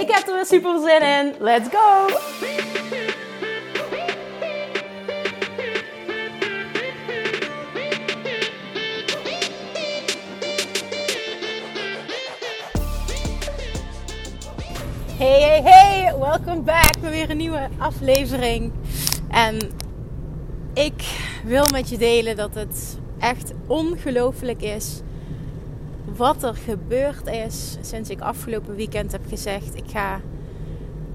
Ik 0.00 0.10
heb 0.10 0.26
er 0.26 0.34
weer 0.34 0.46
super 0.46 0.80
zin 0.80 1.02
in. 1.02 1.34
Let's 1.38 1.68
go! 1.68 2.06
Hey, 15.16 15.40
hey, 15.40 15.62
hey! 15.62 16.18
Welkom 16.18 16.64
back 16.64 17.00
bij 17.00 17.10
weer 17.10 17.30
een 17.30 17.36
nieuwe 17.36 17.68
aflevering. 17.78 18.72
En 19.30 19.58
ik 20.74 21.18
wil 21.44 21.64
met 21.72 21.88
je 21.88 21.98
delen 21.98 22.36
dat 22.36 22.54
het 22.54 22.98
echt 23.18 23.52
ongelooflijk 23.66 24.62
is 24.62 25.00
wat 26.16 26.42
er 26.42 26.54
gebeurd 26.54 27.26
is 27.26 27.76
sinds 27.80 28.10
ik 28.10 28.20
afgelopen 28.20 28.74
weekend 28.74 29.12
heb 29.12 29.26
gezegd: 29.28 29.74
ik 29.74 29.84
ga 29.86 30.20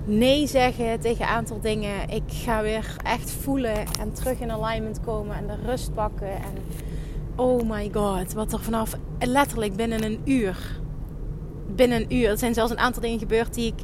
nee 0.05 0.47
zeggen 0.47 0.99
tegen 0.99 1.21
een 1.21 1.31
aantal 1.31 1.59
dingen. 1.59 2.09
Ik 2.09 2.23
ga 2.27 2.61
weer 2.61 2.95
echt 3.03 3.31
voelen 3.31 3.77
en 3.99 4.13
terug 4.13 4.39
in 4.39 4.51
alignment 4.51 4.99
komen 4.99 5.35
en 5.35 5.47
de 5.47 5.55
rust 5.65 5.93
pakken. 5.93 6.31
En 6.31 6.53
oh 7.35 7.69
my 7.69 7.89
god, 7.93 8.33
wat 8.33 8.53
er 8.53 8.59
vanaf 8.59 8.97
letterlijk 9.19 9.75
binnen 9.75 10.03
een 10.03 10.21
uur. 10.25 10.79
Binnen 11.75 12.01
een 12.01 12.15
uur. 12.15 12.29
Er 12.29 12.37
zijn 12.37 12.53
zelfs 12.53 12.71
een 12.71 12.79
aantal 12.79 13.01
dingen 13.01 13.19
gebeurd 13.19 13.53
die 13.53 13.73
ik 13.73 13.81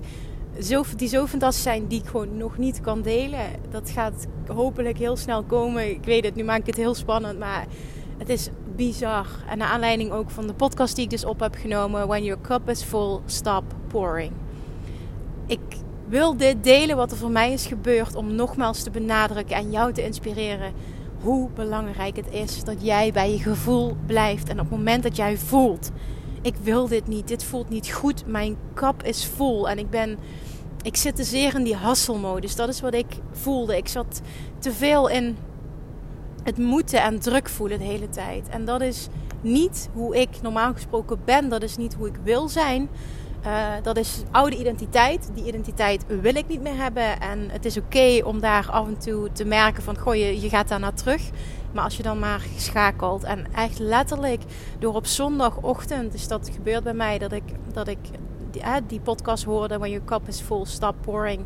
zo, 0.63 0.83
die 0.95 1.07
zo 1.07 1.25
fantastisch 1.25 1.63
zijn, 1.63 1.87
die 1.87 2.01
ik 2.01 2.07
gewoon 2.07 2.37
nog 2.37 2.57
niet 2.57 2.81
kan 2.81 3.01
delen. 3.01 3.45
Dat 3.69 3.89
gaat 3.89 4.27
hopelijk 4.47 4.97
heel 4.97 5.15
snel 5.17 5.43
komen. 5.43 5.89
Ik 5.89 6.05
weet 6.05 6.25
het, 6.25 6.35
nu 6.35 6.43
maak 6.43 6.59
ik 6.59 6.65
het 6.65 6.75
heel 6.75 6.95
spannend, 6.95 7.39
maar 7.39 7.65
het 8.17 8.29
is 8.29 8.49
bizar. 8.77 9.27
En 9.49 9.57
naar 9.57 9.67
aanleiding 9.67 10.11
ook 10.11 10.29
van 10.29 10.47
de 10.47 10.53
podcast 10.53 10.95
die 10.95 11.03
ik 11.03 11.09
dus 11.09 11.25
op 11.25 11.39
heb 11.39 11.55
genomen: 11.55 12.07
When 12.07 12.23
your 12.23 12.41
cup 12.41 12.69
is 12.69 12.83
full, 12.83 13.19
stop 13.25 13.63
pouring. 13.87 14.31
Ik 15.45 15.59
wil 16.07 16.37
dit 16.37 16.63
delen 16.63 16.95
wat 16.95 17.11
er 17.11 17.17
voor 17.17 17.31
mij 17.31 17.53
is 17.53 17.65
gebeurd 17.65 18.15
om 18.15 18.35
nogmaals 18.35 18.83
te 18.83 18.89
benadrukken 18.89 19.55
en 19.55 19.71
jou 19.71 19.93
te 19.93 20.03
inspireren 20.03 20.73
hoe 21.21 21.49
belangrijk 21.49 22.15
het 22.15 22.31
is 22.31 22.63
dat 22.63 22.85
jij 22.85 23.11
bij 23.11 23.31
je 23.31 23.39
gevoel 23.39 23.97
blijft. 24.05 24.49
En 24.49 24.59
op 24.59 24.69
het 24.69 24.77
moment 24.77 25.03
dat 25.03 25.15
jij 25.15 25.37
voelt, 25.37 25.91
ik 26.41 26.55
wil 26.61 26.87
dit 26.87 27.07
niet, 27.07 27.27
dit 27.27 27.43
voelt 27.43 27.69
niet 27.69 27.91
goed, 27.91 28.27
mijn 28.27 28.57
kap 28.73 29.03
is 29.03 29.25
vol 29.25 29.69
en 29.69 29.77
ik 29.77 29.89
ben, 29.89 30.17
ik 30.81 30.95
zit 30.95 31.15
te 31.15 31.23
zeer 31.23 31.55
in 31.55 31.63
die 31.63 31.75
hasselmodus. 31.75 32.55
Dat 32.55 32.69
is 32.69 32.81
wat 32.81 32.93
ik 32.93 33.17
voelde. 33.31 33.77
Ik 33.77 33.87
zat 33.87 34.21
te 34.59 34.71
veel 34.71 35.07
in 35.07 35.37
het 36.47 36.57
moeten 36.57 37.01
en 37.01 37.19
druk 37.19 37.49
voelen 37.49 37.79
de 37.79 37.85
hele 37.85 38.09
tijd. 38.09 38.49
En 38.49 38.65
dat 38.65 38.81
is 38.81 39.07
niet 39.41 39.89
hoe 39.93 40.17
ik 40.17 40.29
normaal 40.41 40.73
gesproken 40.73 41.19
ben. 41.25 41.49
Dat 41.49 41.63
is 41.63 41.77
niet 41.77 41.93
hoe 41.93 42.07
ik 42.07 42.15
wil 42.23 42.49
zijn. 42.49 42.89
Uh, 43.45 43.67
dat 43.83 43.97
is 43.97 44.21
oude 44.31 44.57
identiteit. 44.57 45.29
Die 45.33 45.45
identiteit 45.45 46.05
wil 46.07 46.35
ik 46.35 46.47
niet 46.47 46.61
meer 46.61 46.75
hebben. 46.75 47.19
En 47.19 47.49
het 47.49 47.65
is 47.65 47.77
oké 47.77 48.21
om 48.23 48.39
daar 48.39 48.69
af 48.71 48.87
en 48.87 48.97
toe 48.97 49.31
te 49.31 49.45
merken 49.45 49.83
van... 49.83 49.97
Goh, 49.97 50.15
je, 50.15 50.41
je 50.41 50.49
gaat 50.49 50.67
daar 50.67 50.79
naar 50.79 50.93
terug. 50.93 51.21
Maar 51.73 51.83
als 51.83 51.97
je 51.97 52.03
dan 52.03 52.19
maar 52.19 52.45
schakelt. 52.57 53.23
En 53.23 53.45
echt 53.53 53.79
letterlijk 53.79 54.41
door 54.79 54.95
op 54.95 55.05
zondagochtend 55.05 56.13
is 56.13 56.27
dat 56.27 56.49
gebeurd 56.53 56.83
bij 56.83 56.93
mij. 56.93 57.17
Dat 57.17 57.31
ik, 57.31 57.43
dat 57.73 57.87
ik 57.87 57.99
die, 58.51 58.63
die 58.87 58.99
podcast 58.99 59.43
hoorde. 59.43 59.77
When 59.77 59.91
your 59.91 60.05
cup 60.05 60.27
is 60.27 60.39
full, 60.39 60.65
stop 60.65 60.95
pouring. 61.01 61.41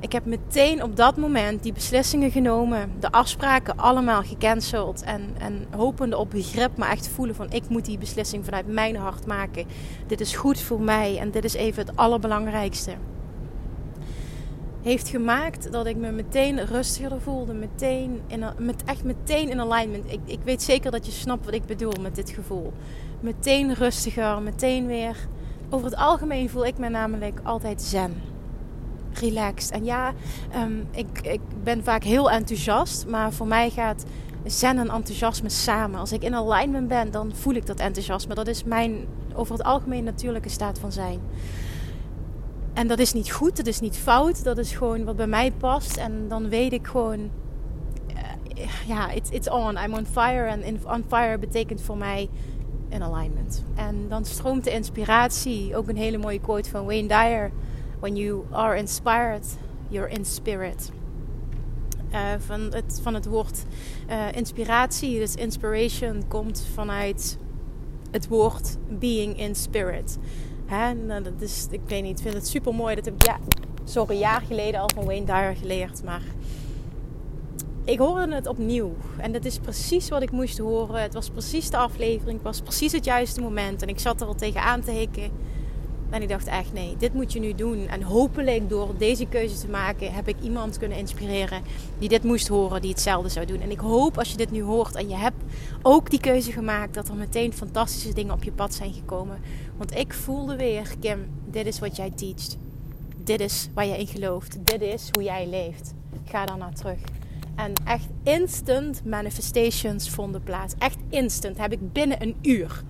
Ik 0.00 0.12
heb 0.12 0.24
meteen 0.24 0.82
op 0.82 0.96
dat 0.96 1.16
moment 1.16 1.62
die 1.62 1.72
beslissingen 1.72 2.30
genomen. 2.30 2.92
De 3.00 3.10
afspraken 3.10 3.76
allemaal 3.76 4.22
gecanceld. 4.22 5.02
En, 5.02 5.34
en 5.38 5.66
hopende 5.76 6.16
op 6.16 6.30
begrip, 6.30 6.76
maar 6.76 6.90
echt 6.90 7.08
voelen 7.08 7.34
van 7.34 7.50
ik 7.50 7.68
moet 7.68 7.84
die 7.84 7.98
beslissing 7.98 8.44
vanuit 8.44 8.66
mijn 8.66 8.96
hart 8.96 9.26
maken. 9.26 9.66
Dit 10.06 10.20
is 10.20 10.36
goed 10.36 10.60
voor 10.60 10.80
mij 10.80 11.18
en 11.18 11.30
dit 11.30 11.44
is 11.44 11.54
even 11.54 11.86
het 11.86 11.96
allerbelangrijkste. 11.96 12.94
Heeft 14.82 15.08
gemaakt 15.08 15.72
dat 15.72 15.86
ik 15.86 15.96
me 15.96 16.10
meteen 16.10 16.66
rustiger 16.66 17.20
voelde. 17.20 17.54
Meteen 17.54 18.20
in, 18.26 18.44
met, 18.58 18.84
echt 18.84 19.04
meteen 19.04 19.48
in 19.50 19.60
alignment. 19.60 20.12
Ik, 20.12 20.20
ik 20.24 20.40
weet 20.44 20.62
zeker 20.62 20.90
dat 20.90 21.06
je 21.06 21.12
snapt 21.12 21.44
wat 21.44 21.54
ik 21.54 21.66
bedoel 21.66 21.94
met 22.00 22.14
dit 22.14 22.30
gevoel. 22.30 22.72
Meteen 23.20 23.74
rustiger, 23.74 24.42
meteen 24.42 24.86
weer. 24.86 25.16
Over 25.70 25.86
het 25.86 25.96
algemeen 25.96 26.50
voel 26.50 26.66
ik 26.66 26.78
me 26.78 26.88
namelijk 26.88 27.40
altijd 27.42 27.82
zen 27.82 28.35
relaxed. 29.20 29.70
En 29.70 29.84
ja, 29.84 30.12
um, 30.56 30.88
ik, 30.90 31.20
ik 31.22 31.40
ben 31.62 31.84
vaak 31.84 32.04
heel 32.04 32.30
enthousiast, 32.30 33.06
maar 33.06 33.32
voor 33.32 33.46
mij 33.46 33.70
gaat 33.70 34.04
zen 34.44 34.78
en 34.78 34.90
enthousiasme 34.90 35.48
samen. 35.48 36.00
Als 36.00 36.12
ik 36.12 36.22
in 36.22 36.34
alignment 36.34 36.88
ben, 36.88 37.10
dan 37.10 37.32
voel 37.34 37.54
ik 37.54 37.66
dat 37.66 37.80
enthousiasme. 37.80 38.34
Dat 38.34 38.46
is 38.46 38.64
mijn 38.64 39.06
over 39.34 39.52
het 39.52 39.64
algemeen 39.66 40.04
natuurlijke 40.04 40.48
staat 40.48 40.78
van 40.78 40.92
zijn. 40.92 41.20
En 42.72 42.86
dat 42.86 42.98
is 42.98 43.12
niet 43.12 43.32
goed, 43.32 43.56
dat 43.56 43.66
is 43.66 43.80
niet 43.80 43.96
fout, 43.96 44.44
dat 44.44 44.58
is 44.58 44.72
gewoon 44.72 45.04
wat 45.04 45.16
bij 45.16 45.26
mij 45.26 45.52
past. 45.52 45.96
En 45.96 46.28
dan 46.28 46.48
weet 46.48 46.72
ik 46.72 46.86
gewoon, 46.86 47.30
uh, 48.08 48.86
ja, 48.86 49.10
it's, 49.10 49.30
it's 49.30 49.50
on, 49.50 49.76
I'm 49.76 49.94
on 49.94 50.06
fire. 50.06 50.46
En 50.46 50.80
on 50.86 51.04
fire 51.08 51.38
betekent 51.38 51.82
voor 51.82 51.96
mij 51.96 52.28
in 52.88 53.02
alignment. 53.02 53.64
En 53.74 54.08
dan 54.08 54.24
stroomt 54.24 54.64
de 54.64 54.70
inspiratie, 54.70 55.76
ook 55.76 55.88
een 55.88 55.96
hele 55.96 56.18
mooie 56.18 56.40
quote 56.40 56.70
van 56.70 56.84
Wayne 56.84 57.08
Dyer 57.08 57.50
When 58.00 58.16
you 58.16 58.44
are 58.50 58.76
inspired, 58.76 59.46
you're 59.88 60.10
in 60.10 60.24
spirit. 60.24 60.90
Uh, 62.12 62.20
van, 62.38 62.60
het, 62.60 63.00
van 63.02 63.14
het 63.14 63.26
woord 63.26 63.64
uh, 64.10 64.32
inspiratie, 64.32 65.18
dus 65.18 65.34
inspiration, 65.34 66.22
komt 66.28 66.66
vanuit 66.74 67.38
het 68.10 68.28
woord 68.28 68.76
being 68.88 69.38
in 69.38 69.54
spirit. 69.54 70.18
Hè? 70.66 70.94
Nou, 70.94 71.22
dat 71.22 71.40
is, 71.40 71.66
ik 71.70 71.80
weet 71.86 72.02
niet, 72.02 72.16
ik 72.16 72.22
vind 72.22 72.34
het 72.34 72.48
super 72.48 72.74
mooi. 72.74 72.94
Dat 72.94 73.04
heb 73.04 73.14
ik 73.14 73.26
ja, 73.26 73.38
sorry, 73.84 74.14
een 74.14 74.18
jaar 74.18 74.40
geleden 74.40 74.80
al 74.80 74.90
van 74.94 75.04
Wayne 75.04 75.26
Dyer 75.26 75.56
geleerd. 75.56 76.04
Maar 76.04 76.22
ik 77.84 77.98
hoorde 77.98 78.34
het 78.34 78.46
opnieuw. 78.46 78.94
En 79.16 79.32
dat 79.32 79.44
is 79.44 79.58
precies 79.58 80.08
wat 80.08 80.22
ik 80.22 80.30
moest 80.30 80.58
horen. 80.58 81.02
Het 81.02 81.14
was 81.14 81.30
precies 81.30 81.70
de 81.70 81.76
aflevering. 81.76 82.36
Het 82.36 82.46
was 82.46 82.60
precies 82.60 82.92
het 82.92 83.04
juiste 83.04 83.40
moment. 83.40 83.82
En 83.82 83.88
ik 83.88 83.98
zat 83.98 84.20
er 84.20 84.26
al 84.26 84.34
tegenaan 84.34 84.80
te 84.80 84.90
hikken. 84.90 85.30
En 86.10 86.22
ik 86.22 86.28
dacht 86.28 86.46
echt, 86.46 86.72
nee, 86.72 86.96
dit 86.98 87.14
moet 87.14 87.32
je 87.32 87.40
nu 87.40 87.54
doen. 87.54 87.88
En 87.88 88.02
hopelijk 88.02 88.68
door 88.68 88.94
deze 88.98 89.26
keuze 89.26 89.58
te 89.58 89.68
maken, 89.68 90.12
heb 90.12 90.28
ik 90.28 90.36
iemand 90.40 90.78
kunnen 90.78 90.98
inspireren 90.98 91.62
die 91.98 92.08
dit 92.08 92.22
moest 92.24 92.48
horen, 92.48 92.80
die 92.80 92.90
hetzelfde 92.90 93.28
zou 93.28 93.46
doen. 93.46 93.60
En 93.60 93.70
ik 93.70 93.80
hoop 93.80 94.18
als 94.18 94.30
je 94.30 94.36
dit 94.36 94.50
nu 94.50 94.62
hoort 94.62 94.94
en 94.94 95.08
je 95.08 95.16
hebt 95.16 95.42
ook 95.82 96.10
die 96.10 96.20
keuze 96.20 96.52
gemaakt, 96.52 96.94
dat 96.94 97.08
er 97.08 97.14
meteen 97.14 97.52
fantastische 97.52 98.14
dingen 98.14 98.34
op 98.34 98.44
je 98.44 98.52
pad 98.52 98.74
zijn 98.74 98.92
gekomen. 98.92 99.40
Want 99.76 99.96
ik 99.96 100.12
voelde 100.12 100.56
weer, 100.56 100.94
Kim, 101.00 101.26
dit 101.50 101.66
is 101.66 101.78
wat 101.78 101.96
jij 101.96 102.10
teacht. 102.10 102.56
Dit 103.24 103.40
is 103.40 103.68
waar 103.74 103.86
je 103.86 103.98
in 103.98 104.06
gelooft. 104.06 104.66
Dit 104.66 104.80
is 104.80 105.08
hoe 105.12 105.22
jij 105.22 105.48
leeft. 105.48 105.94
Ga 106.24 106.46
daar 106.46 106.58
naar 106.58 106.74
terug. 106.74 106.98
En 107.56 107.72
echt 107.84 108.08
instant 108.22 109.04
manifestations 109.04 110.10
vonden 110.10 110.42
plaats. 110.42 110.74
Echt 110.78 110.98
instant. 111.08 111.58
Heb 111.58 111.72
ik 111.72 111.92
binnen 111.92 112.22
een 112.22 112.36
uur 112.42 112.82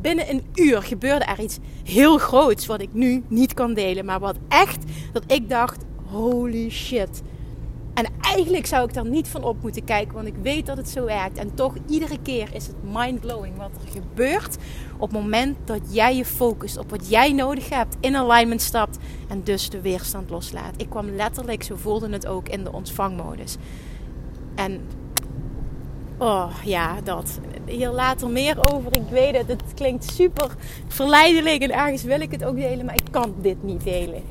binnen 0.00 0.30
een 0.30 0.42
uur 0.54 0.82
gebeurde 0.82 1.24
er 1.24 1.40
iets 1.40 1.58
heel 1.84 2.18
groots 2.18 2.66
wat 2.66 2.80
ik 2.80 2.92
nu 2.92 3.22
niet 3.28 3.54
kan 3.54 3.74
delen. 3.74 4.04
Maar 4.04 4.20
wat 4.20 4.36
echt, 4.48 4.84
dat 5.12 5.24
ik 5.26 5.48
dacht, 5.48 5.84
holy 6.10 6.70
shit. 6.70 7.22
En 7.94 8.06
eigenlijk 8.20 8.66
zou 8.66 8.88
ik 8.88 8.94
daar 8.94 9.06
niet 9.06 9.28
van 9.28 9.44
op 9.44 9.62
moeten 9.62 9.84
kijken, 9.84 10.14
want 10.14 10.26
ik 10.26 10.34
weet 10.42 10.66
dat 10.66 10.76
het 10.76 10.88
zo 10.88 11.04
werkt. 11.04 11.38
En 11.38 11.54
toch, 11.54 11.74
iedere 11.88 12.18
keer 12.22 12.48
is 12.54 12.66
het 12.66 12.76
mindblowing 12.82 13.56
wat 13.56 13.70
er 13.84 13.92
gebeurt 13.92 14.56
op 14.98 15.10
het 15.12 15.20
moment 15.20 15.56
dat 15.64 15.80
jij 15.90 16.16
je 16.16 16.24
focust 16.24 16.78
op 16.78 16.90
wat 16.90 17.08
jij 17.08 17.32
nodig 17.32 17.68
hebt, 17.68 17.96
in 18.00 18.16
alignment 18.16 18.62
stapt 18.62 18.98
en 19.28 19.42
dus 19.44 19.70
de 19.70 19.80
weerstand 19.80 20.30
loslaat. 20.30 20.74
Ik 20.76 20.90
kwam 20.90 21.10
letterlijk, 21.10 21.62
zo 21.62 21.76
voelde 21.76 22.08
het 22.08 22.26
ook, 22.26 22.48
in 22.48 22.64
de 22.64 22.72
ontvangmodus. 22.72 23.56
En 24.54 24.80
Oh 26.18 26.50
ja, 26.64 27.00
dat. 27.00 27.40
Hier 27.66 27.90
later 27.90 28.28
meer 28.28 28.74
over. 28.74 28.96
Ik 28.96 29.08
weet 29.10 29.36
het, 29.36 29.48
het 29.48 29.62
klinkt 29.74 30.12
super 30.12 30.56
verleidelijk 30.86 31.62
en 31.62 31.70
ergens 31.70 32.02
wil 32.02 32.20
ik 32.20 32.30
het 32.30 32.44
ook 32.44 32.56
delen, 32.56 32.86
maar 32.86 32.94
ik 32.94 33.08
kan 33.10 33.34
dit 33.40 33.62
niet 33.62 33.84
delen. 33.84 34.22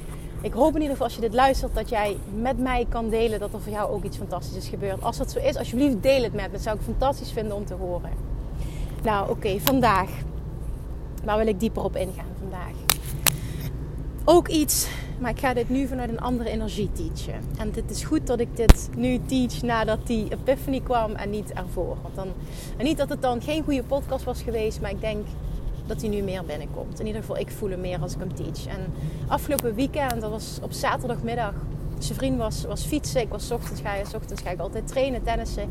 Ik 0.42 0.54
hoop 0.54 0.76
in 0.76 0.82
ieder 0.82 0.90
geval 0.90 1.06
als 1.06 1.16
je 1.16 1.22
dit 1.22 1.34
luistert 1.34 1.76
dat 1.76 1.90
jij 1.90 2.18
met 2.36 2.58
mij 2.58 2.86
kan 2.90 3.10
delen 3.10 3.40
dat 3.40 3.54
er 3.54 3.62
voor 3.62 3.72
jou 3.72 3.92
ook 3.92 4.04
iets 4.04 4.18
fantastisch 4.18 4.58
is 4.58 4.68
gebeurd. 4.68 5.04
Als 5.04 5.18
dat 5.18 5.32
zo 5.32 5.40
is, 5.40 5.56
alsjeblieft 5.56 6.04
deel 6.04 6.24
het 6.24 6.34
met 6.34 6.46
me. 6.46 6.52
Dat 6.52 6.62
zou 6.62 6.76
ik 6.76 6.82
fantastisch 6.84 7.32
vinden 7.32 7.56
om 7.56 7.66
te 7.66 7.74
horen. 7.74 8.12
Nou 9.04 9.30
oké, 9.30 9.60
vandaag. 9.60 10.10
Waar 11.24 11.38
wil 11.38 11.48
ik 11.48 11.60
dieper 11.60 11.84
op 11.84 11.96
ingaan 11.96 12.36
vandaag? 12.40 12.72
Ook 14.26 14.48
iets 14.48 14.88
maar 15.24 15.32
ik 15.32 15.40
ga 15.40 15.54
dit 15.54 15.70
nu 15.70 15.88
vanuit 15.88 16.10
een 16.10 16.20
andere 16.20 16.50
energie 16.50 16.92
teachen. 16.92 17.42
En 17.58 17.72
het 17.76 17.92
is 17.92 18.04
goed 18.04 18.28
dat 18.28 18.40
ik 18.40 18.56
dit 18.56 18.90
nu 18.98 19.20
teach 19.26 19.62
nadat 19.62 20.08
die 20.08 20.32
epiphany 20.32 20.82
kwam 20.82 21.12
en 21.12 21.30
niet 21.30 21.54
ervoor. 21.54 21.98
Want 22.02 22.16
dan, 22.16 22.28
en 22.78 22.86
niet 22.86 22.98
dat 22.98 23.10
het 23.10 23.22
dan 23.22 23.42
geen 23.42 23.64
goede 23.64 23.84
podcast 23.84 24.24
was 24.24 24.42
geweest, 24.42 24.82
maar 24.82 24.90
ik 24.90 25.02
denk 25.02 25.26
dat 25.86 26.02
hij 26.02 26.10
nu 26.10 26.22
meer 26.22 26.46
binnenkomt. 26.46 27.00
In 27.00 27.06
ieder 27.06 27.22
geval, 27.22 27.38
ik 27.38 27.52
voel 27.52 27.70
hem 27.70 27.80
meer 27.80 28.00
als 28.00 28.14
ik 28.14 28.20
hem 28.20 28.36
teach. 28.36 28.66
En 28.68 28.94
afgelopen 29.28 29.76
weekend, 29.76 30.22
dat 30.22 30.30
was 30.30 30.60
op 30.62 30.72
zaterdagmiddag, 30.72 31.54
zijn 31.98 32.18
vriend 32.18 32.38
was, 32.38 32.66
was 32.66 32.84
fietsen. 32.86 33.22
Ik 33.22 33.30
was 33.30 33.52
ochtends 33.52 33.82
ga, 33.82 33.94
je, 33.94 34.04
ochtends 34.16 34.42
ga 34.42 34.50
ik 34.50 34.60
altijd 34.60 34.88
trainen, 34.88 35.24
tennissen. 35.24 35.70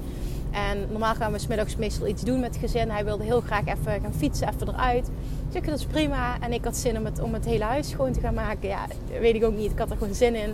En 0.51 0.87
normaal 0.91 1.15
gaan 1.15 1.33
we 1.33 1.39
smiddags 1.39 1.77
meestal 1.77 2.07
iets 2.07 2.23
doen 2.23 2.41
met 2.41 2.55
het 2.55 2.65
gezin. 2.65 2.91
Hij 2.91 3.05
wilde 3.05 3.25
heel 3.25 3.41
graag 3.41 3.67
even 3.67 4.01
gaan 4.01 4.15
fietsen, 4.15 4.49
even 4.49 4.69
eruit. 4.69 5.11
Ik 5.53 5.67
dat 5.67 5.79
is 5.79 5.85
prima. 5.85 6.41
En 6.41 6.53
ik 6.53 6.65
had 6.65 6.77
zin 6.77 6.97
om 7.23 7.35
het, 7.35 7.45
hele 7.45 7.65
huis 7.65 7.89
schoon 7.89 8.13
te 8.13 8.21
gaan 8.21 8.35
maken. 8.35 8.69
Ja, 8.69 8.87
weet 9.21 9.35
ik 9.35 9.45
ook 9.45 9.57
niet. 9.57 9.71
Ik 9.71 9.79
had 9.79 9.91
er 9.91 9.97
gewoon 9.97 10.15
zin 10.15 10.35
in. 10.35 10.53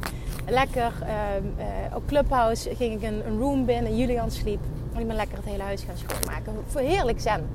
Lekker. 0.49 0.93
Uh, 1.03 1.97
op 1.97 2.03
Clubhouse 2.07 2.75
ging 2.75 2.95
ik 2.95 3.03
een, 3.03 3.27
een 3.27 3.39
room 3.39 3.65
binnen. 3.65 3.97
Julian 3.97 4.31
sliep. 4.31 4.61
En 4.95 5.01
ik 5.01 5.07
ben 5.07 5.17
lekker 5.17 5.37
het 5.37 5.47
hele 5.47 5.63
huis 5.63 5.83
gaan 5.83 5.97
schoonmaken. 5.97 6.55
Heerlijk 6.75 7.21
zen. 7.21 7.47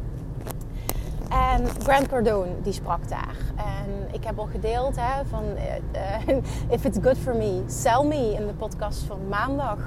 En 1.30 1.68
Grant 1.84 2.08
Cardone, 2.08 2.62
die 2.64 2.74
sprak 2.74 3.10
daar. 3.10 3.36
En 3.56 4.08
ik 4.12 4.24
heb 4.24 4.40
al 4.40 4.46
gedeeld 4.46 4.96
hè, 5.00 5.26
van... 5.26 5.44
Uh, 5.44 6.38
if 6.76 6.86
it's 6.86 6.98
good 7.02 7.18
for 7.18 7.36
me, 7.36 7.64
sell 7.68 8.04
me 8.04 8.34
in 8.40 8.48
de 8.48 8.54
podcast 8.54 9.00
van 9.00 9.28
maandag. 9.30 9.80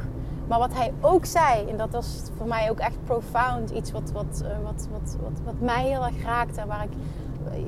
Maar 0.46 0.58
wat 0.58 0.74
hij 0.74 0.92
ook 1.00 1.24
zei, 1.24 1.68
en 1.68 1.76
dat 1.76 1.90
was 1.90 2.22
voor 2.36 2.46
mij 2.46 2.70
ook 2.70 2.78
echt 2.78 3.04
profound, 3.04 3.70
iets 3.70 3.92
wat, 3.92 4.10
wat, 4.12 4.44
wat, 4.62 4.88
wat, 4.90 5.16
wat, 5.22 5.40
wat, 5.44 5.60
mij 5.60 5.84
heel 5.84 6.04
erg 6.04 6.22
raakte 6.22 6.60
en 6.60 6.66
waar 6.66 6.82
ik 6.82 6.92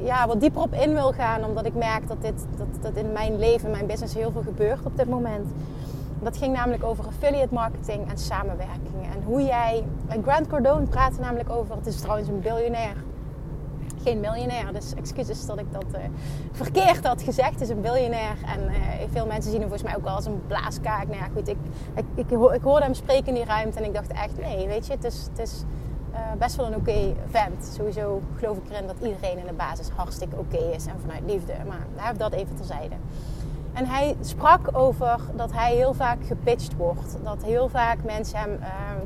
ja, 0.02 0.26
wat 0.26 0.40
dieper 0.40 0.62
op 0.62 0.72
in 0.72 0.92
wil 0.92 1.12
gaan, 1.12 1.44
omdat 1.44 1.66
ik 1.66 1.74
merk 1.74 2.08
dat, 2.08 2.22
dit, 2.22 2.46
dat, 2.56 2.82
dat 2.82 3.04
in 3.04 3.12
mijn 3.12 3.38
leven, 3.38 3.70
mijn 3.70 3.86
business 3.86 4.14
heel 4.14 4.30
veel 4.30 4.42
gebeurt 4.42 4.84
op 4.84 4.96
dit 4.96 5.08
moment. 5.08 5.46
Dat 6.22 6.36
ging 6.36 6.54
namelijk 6.54 6.84
over 6.84 7.06
affiliate 7.06 7.54
marketing 7.54 8.10
en 8.10 8.18
samenwerking. 8.18 9.02
En 9.12 9.22
hoe 9.24 9.42
jij. 9.42 9.84
Grant 10.22 10.46
Cardone 10.46 10.86
praatte 10.86 11.20
namelijk 11.20 11.50
over. 11.50 11.76
Het 11.76 11.86
is 11.86 12.00
trouwens 12.00 12.28
een 12.28 12.40
biljonair 12.40 12.96
geen 14.02 14.20
miljonair. 14.20 14.72
Dus 14.72 14.94
excuses 14.94 15.46
dat 15.46 15.58
ik 15.58 15.72
dat 15.72 15.84
uh, 15.94 15.98
verkeerd 16.52 17.06
had 17.06 17.22
gezegd. 17.22 17.52
Het 17.52 17.60
is 17.60 17.68
een 17.68 17.80
biljonair. 17.80 18.36
En 18.46 18.60
uh, 18.64 18.76
veel 19.10 19.26
mensen 19.26 19.50
zien 19.50 19.60
hem 19.60 19.68
volgens 19.68 19.82
mij 19.82 19.96
ook 19.96 20.04
wel 20.04 20.14
als 20.14 20.26
een 20.26 20.42
blaaskaak. 20.46 21.06
Nou 21.06 21.18
ja, 21.18 21.28
goed. 21.34 21.48
Ik, 21.48 21.56
ik, 21.94 22.04
ik, 22.14 22.30
ik, 22.30 22.62
hoorde 22.62 22.84
hem 22.84 22.94
spreken 22.94 23.26
in 23.26 23.34
die 23.34 23.44
ruimte. 23.44 23.78
En 23.78 23.84
ik 23.84 23.94
dacht 23.94 24.12
echt, 24.12 24.38
nee, 24.38 24.66
weet 24.66 24.86
je, 24.86 24.92
het 24.92 25.04
is, 25.04 25.26
het 25.30 25.38
is 25.38 25.64
best 26.38 26.56
wel 26.56 26.66
een 26.66 26.74
oké 26.74 27.14
vent. 27.30 27.70
Sowieso 27.76 28.22
geloof 28.36 28.56
ik 28.56 28.70
erin 28.70 28.86
dat 28.86 28.96
iedereen 29.02 29.38
in 29.38 29.46
de 29.46 29.52
basis 29.52 29.88
hartstikke 29.88 30.36
oké 30.36 30.56
is. 30.56 30.86
En 30.86 31.00
vanuit 31.00 31.22
liefde. 31.26 31.52
Maar 31.66 31.86
hij 31.96 32.06
heeft 32.06 32.18
dat 32.18 32.32
even 32.32 32.56
terzijde. 32.56 32.94
En 33.72 33.86
hij 33.86 34.16
sprak 34.20 34.68
over 34.72 35.20
dat 35.36 35.52
hij 35.52 35.74
heel 35.74 35.94
vaak 35.94 36.18
gepitcht 36.26 36.76
wordt. 36.76 37.16
Dat 37.24 37.42
heel 37.44 37.68
vaak 37.68 37.98
mensen 38.04 38.38
hem 38.38 38.58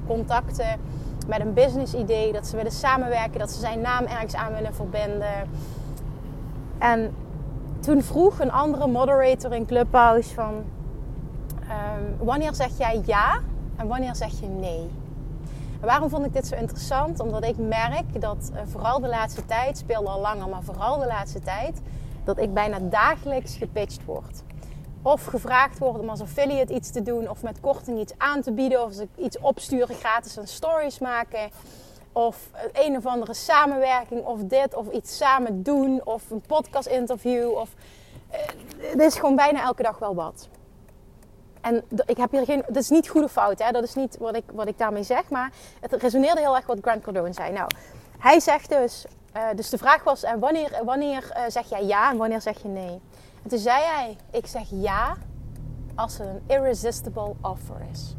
contacten 0.06 0.81
met 1.26 1.41
een 1.41 1.53
business 1.53 1.94
idee, 1.94 2.32
dat 2.32 2.47
ze 2.47 2.56
willen 2.56 2.73
samenwerken, 2.73 3.38
dat 3.38 3.50
ze 3.50 3.61
zijn 3.61 3.81
naam 3.81 4.05
ergens 4.05 4.35
aan 4.35 4.53
willen 4.53 4.75
verbinden. 4.75 5.49
En 6.79 7.15
toen 7.81 8.03
vroeg 8.03 8.41
een 8.41 8.53
andere 8.53 8.87
moderator 8.87 9.55
in 9.55 9.67
Clubhouse 9.67 10.35
van 10.35 10.55
um, 10.55 12.17
wanneer 12.26 12.55
zeg 12.55 12.79
jij 12.79 13.03
ja 13.05 13.38
en 13.76 13.87
wanneer 13.87 14.17
zeg 14.17 14.41
je 14.41 14.47
nee? 14.47 14.91
En 15.82 15.88
waarom 15.88 16.08
vond 16.08 16.26
ik 16.26 16.32
dit 16.32 16.46
zo 16.46 16.56
interessant? 16.56 17.20
Omdat 17.20 17.44
ik 17.44 17.56
merk 17.58 18.20
dat 18.20 18.50
uh, 18.55 18.61
vooral 18.67 19.00
de 19.00 19.08
laatste 19.08 19.44
tijd, 19.44 19.79
speelde 19.79 20.08
al 20.08 20.20
langer, 20.20 20.49
maar 20.49 20.62
vooral 20.62 20.99
de 20.99 21.06
laatste 21.06 21.40
tijd, 21.40 21.81
dat 22.25 22.38
ik 22.38 22.55
bijna 22.55 22.79
dagelijks 22.79 23.56
gepitcht 23.56 24.05
word 24.05 24.43
of 25.02 25.25
gevraagd 25.25 25.79
wordt 25.79 25.99
om 25.99 26.08
als 26.08 26.20
affiliate 26.20 26.75
iets 26.75 26.90
te 26.90 27.02
doen, 27.02 27.31
of 27.31 27.43
met 27.43 27.61
korting 27.61 28.00
iets 28.00 28.12
aan 28.17 28.40
te 28.43 28.52
bieden, 28.52 28.84
of 28.84 28.93
ze 28.93 29.08
iets 29.17 29.38
opsturen, 29.38 29.96
gratis 29.96 30.37
een 30.37 30.49
stories 30.49 30.99
maken, 30.99 31.50
of 32.12 32.50
een 32.73 32.96
of 32.96 33.06
andere 33.06 33.34
samenwerking, 33.34 34.25
of 34.25 34.40
dit, 34.40 34.75
of 34.75 34.90
iets 34.90 35.17
samen 35.17 35.62
doen, 35.62 36.00
of 36.05 36.31
een 36.31 36.43
podcast 36.46 36.87
interview. 36.87 37.50
Of, 37.50 37.75
uh, 38.32 38.38
het 38.90 39.00
is 39.00 39.14
gewoon 39.14 39.37
bijna 39.37 39.62
elke 39.62 39.82
dag 39.82 39.99
wel 39.99 40.14
wat. 40.14 40.49
En 41.62 41.85
ik 42.06 42.17
heb 42.17 42.31
hier 42.31 42.44
geen, 42.44 42.62
dat 42.67 42.76
is 42.82 42.88
niet 42.88 43.09
goed 43.09 43.23
of 43.23 43.32
fout, 43.32 43.62
hè? 43.62 43.70
dat 43.70 43.82
is 43.82 43.94
niet 43.94 44.17
wat 44.19 44.37
ik, 44.37 44.44
wat 44.53 44.67
ik 44.67 44.79
daarmee 44.79 45.03
zeg, 45.03 45.31
maar 45.31 45.53
het 45.81 45.93
resoneerde 45.93 46.41
heel 46.41 46.56
erg 46.56 46.67
wat 46.67 46.79
Grant 46.81 47.03
Cardone 47.03 47.32
zei. 47.32 47.53
Nou, 47.53 47.70
hij 48.19 48.41
zegt 48.41 48.69
dus, 48.69 49.05
uh, 49.37 49.43
dus 49.55 49.70
de 49.70 49.79
vraag 49.79 50.05
was, 50.05 50.25
wanneer, 50.41 50.81
wanneer 50.85 51.37
zeg 51.49 51.69
jij 51.69 51.85
ja 51.85 52.11
en 52.11 52.17
wanneer 52.17 52.41
zeg 52.41 52.62
je 52.62 52.69
nee? 52.69 53.00
En 53.43 53.49
toen 53.49 53.59
zei 53.59 53.82
hij: 53.82 54.17
Ik 54.31 54.47
zeg 54.47 54.67
ja 54.70 55.17
als 55.94 56.19
er 56.19 56.26
een 56.26 56.43
irresistible 56.47 57.35
offer 57.41 57.76
is. 57.93 58.15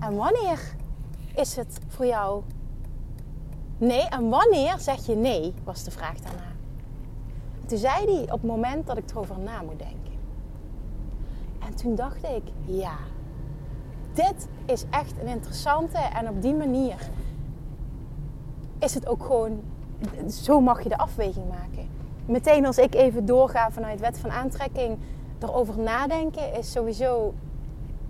En 0.00 0.16
wanneer 0.16 0.74
is 1.34 1.56
het 1.56 1.78
voor 1.88 2.06
jou 2.06 2.42
nee? 3.78 4.08
En 4.08 4.28
wanneer 4.28 4.78
zeg 4.78 5.06
je 5.06 5.14
nee? 5.14 5.54
Was 5.64 5.84
de 5.84 5.90
vraag 5.90 6.16
daarna. 6.16 6.52
En 7.60 7.66
toen 7.66 7.78
zei 7.78 8.04
hij: 8.04 8.22
Op 8.22 8.40
het 8.40 8.42
moment 8.42 8.86
dat 8.86 8.96
ik 8.96 9.10
erover 9.10 9.38
na 9.38 9.62
moet 9.62 9.78
denken. 9.78 10.13
En 11.66 11.74
toen 11.74 11.94
dacht 11.94 12.24
ik: 12.24 12.42
Ja, 12.64 12.96
dit 14.12 14.48
is 14.64 14.84
echt 14.90 15.12
een 15.20 15.28
interessante. 15.28 15.98
En 15.98 16.28
op 16.28 16.42
die 16.42 16.54
manier 16.54 17.10
is 18.78 18.94
het 18.94 19.06
ook 19.06 19.22
gewoon. 19.22 19.62
Zo 20.28 20.60
mag 20.60 20.82
je 20.82 20.88
de 20.88 20.96
afweging 20.98 21.48
maken 21.48 21.94
meteen 22.26 22.66
als 22.66 22.78
ik 22.78 22.94
even 22.94 23.26
doorga 23.26 23.70
vanuit 23.70 24.00
wet 24.00 24.18
van 24.18 24.30
aantrekking, 24.30 24.98
erover 25.38 25.78
nadenken 25.78 26.54
is 26.54 26.72
sowieso 26.72 27.34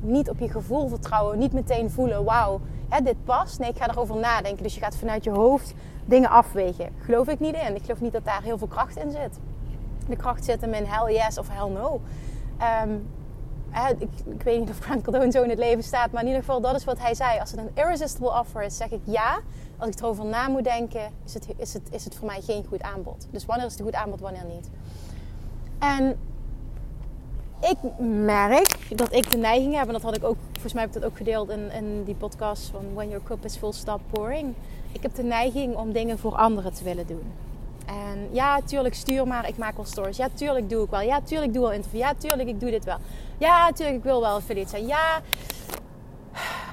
niet 0.01 0.31
op 0.31 0.39
je 0.39 0.49
gevoel 0.49 0.89
vertrouwen. 0.89 1.39
Niet 1.39 1.53
meteen 1.53 1.91
voelen, 1.91 2.25
wauw, 2.25 2.61
dit 3.03 3.25
past. 3.25 3.59
Nee, 3.59 3.71
ik 3.71 3.77
ga 3.77 3.89
erover 3.89 4.17
nadenken. 4.17 4.63
Dus 4.63 4.75
je 4.75 4.81
gaat 4.81 4.97
vanuit 4.97 5.25
je 5.25 5.31
hoofd 5.31 5.75
dingen 6.05 6.31
afwegen. 6.31 6.89
Geloof 6.99 7.29
ik 7.29 7.41
niet 7.41 7.55
in. 7.55 7.75
Ik 7.75 7.83
geloof 7.83 8.01
niet 8.01 8.13
dat 8.13 8.25
daar 8.25 8.43
heel 8.43 8.59
veel 8.59 8.67
kracht 8.67 8.97
in 8.97 9.11
zit. 9.11 9.39
De 10.09 10.17
kracht 10.17 10.45
zit 10.45 10.61
hem 10.61 10.73
in 10.73 10.85
hell 10.85 11.15
yes 11.15 11.39
of 11.39 11.49
hell 11.51 11.71
no. 11.71 12.01
Um, 12.85 13.07
ik, 13.99 14.09
ik, 14.25 14.43
weet 14.43 14.61
niet 14.61 14.71
of 14.71 14.79
Grant 14.79 15.03
Cardone 15.03 15.31
zo 15.31 15.43
in 15.43 15.51
het 15.51 15.59
leven 15.59 15.83
staat, 15.83 16.11
maar 16.11 16.21
in 16.21 16.27
ieder 16.27 16.43
geval 16.43 16.61
dat 16.61 16.75
is 16.75 16.85
wat 16.85 16.99
hij 16.99 17.15
zei. 17.15 17.41
Als 17.41 17.51
het 17.51 17.61
een 17.61 17.71
irresistible 17.75 18.39
offer 18.39 18.63
is, 18.63 18.77
zeg 18.77 18.91
ik 18.91 19.01
ja 19.05 19.41
als 19.79 19.89
ik 19.89 20.01
erover 20.01 20.25
na 20.25 20.49
moet 20.49 20.65
denken, 20.65 21.11
is 21.25 21.35
het, 21.35 21.47
is, 21.57 21.73
het, 21.73 21.89
is 21.91 22.05
het 22.05 22.15
voor 22.15 22.27
mij 22.27 22.41
geen 22.41 22.65
goed 22.69 22.83
aanbod. 22.83 23.27
Dus 23.31 23.45
wanneer 23.45 23.67
is 23.67 23.73
het 23.73 23.81
een 23.81 23.87
goed 23.87 23.95
aanbod, 23.95 24.21
wanneer 24.21 24.45
niet? 24.45 24.71
En 25.79 26.19
ik 27.61 27.77
merk 28.25 28.97
dat 28.97 29.13
ik 29.13 29.31
de 29.31 29.37
neiging 29.37 29.75
heb, 29.75 29.87
en 29.87 29.93
dat 29.93 30.03
had 30.03 30.17
ik 30.17 30.25
ook, 30.25 30.37
volgens 30.53 30.73
mij 30.73 30.83
heb 30.83 30.95
ik 30.95 31.01
dat 31.01 31.11
ook 31.11 31.17
gedeeld 31.17 31.51
in, 31.51 31.71
in 31.71 32.05
die 32.05 32.15
podcast 32.15 32.67
van 32.69 32.95
When 32.95 33.09
Your 33.09 33.25
Cup 33.25 33.45
is 33.45 33.57
Full, 33.57 33.73
Stop 33.73 34.01
Pouring. 34.11 34.55
Ik 34.93 35.03
heb 35.03 35.15
de 35.15 35.23
neiging 35.23 35.77
om 35.77 35.93
dingen 35.93 36.19
voor 36.19 36.37
anderen 36.37 36.75
te 36.75 36.85
willen 36.85 37.07
doen. 37.07 37.33
En 37.87 38.29
ja, 38.31 38.61
tuurlijk, 38.61 38.95
stuur 38.95 39.27
maar. 39.27 39.49
Ik 39.49 39.57
maak 39.57 39.77
wel 39.77 39.85
stories. 39.85 40.17
Ja, 40.17 40.29
tuurlijk 40.35 40.71
doe 40.71 40.85
ik 40.85 40.91
wel. 40.91 41.01
Ja, 41.01 41.21
tuurlijk 41.21 41.53
doe 41.53 41.63
wel 41.63 41.73
interview. 41.73 42.01
Ja, 42.01 42.13
tuurlijk, 42.19 42.49
ik 42.49 42.61
doe 42.61 42.71
dit 42.71 42.85
wel. 42.85 42.97
Ja, 43.39 43.73
tuurlijk, 43.73 43.97
ik 43.97 44.03
wil 44.03 44.21
wel 44.21 44.35
affiliate 44.35 44.71
zijn. 44.71 44.87
Ja, 44.87 45.21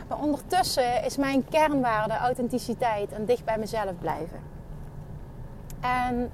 maar 0.08 0.20
ondertussen 0.20 1.03
is 1.03 1.18
mijn 1.18 1.46
kernwaarde 1.50 2.13
authenticiteit 2.13 3.12
en 3.12 3.25
dicht 3.25 3.46
bij 3.46 3.58
mezelf 3.58 3.94
blijven. 4.00 4.39
En 5.80 6.32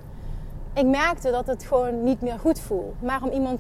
ik 0.74 0.86
merkte 0.86 1.32
dat 1.32 1.48
het 1.48 1.64
gewoon 1.64 2.04
niet 2.04 2.22
meer 2.22 2.40
goed 2.40 2.60
voel. 2.60 2.96
Maar 3.00 3.24
om 3.24 3.30
iemand 3.30 3.60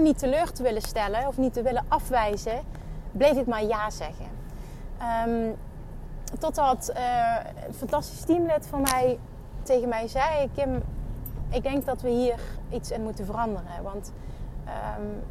niet 0.00 0.18
teleur 0.18 0.52
te 0.52 0.62
willen 0.62 0.82
stellen 0.82 1.26
of 1.26 1.36
niet 1.36 1.52
te 1.52 1.62
willen 1.62 1.84
afwijzen, 1.88 2.60
bleef 3.12 3.36
ik 3.36 3.46
maar 3.46 3.64
ja 3.64 3.90
zeggen. 3.90 4.26
Um, 5.26 5.56
totdat 6.38 6.92
uh, 6.96 7.36
een 7.66 7.74
fantastisch 7.74 8.24
teamlid 8.24 8.66
van 8.66 8.80
mij 8.80 9.18
tegen 9.64 9.88
mij 9.88 10.08
zei: 10.08 10.50
Kim, 10.54 10.82
ik 11.50 11.62
denk 11.62 11.86
dat 11.86 12.00
we 12.00 12.08
hier 12.08 12.40
iets 12.70 12.90
in 12.90 13.02
moeten 13.02 13.26
veranderen. 13.26 13.82
Want 13.82 14.12
um, 14.98 15.22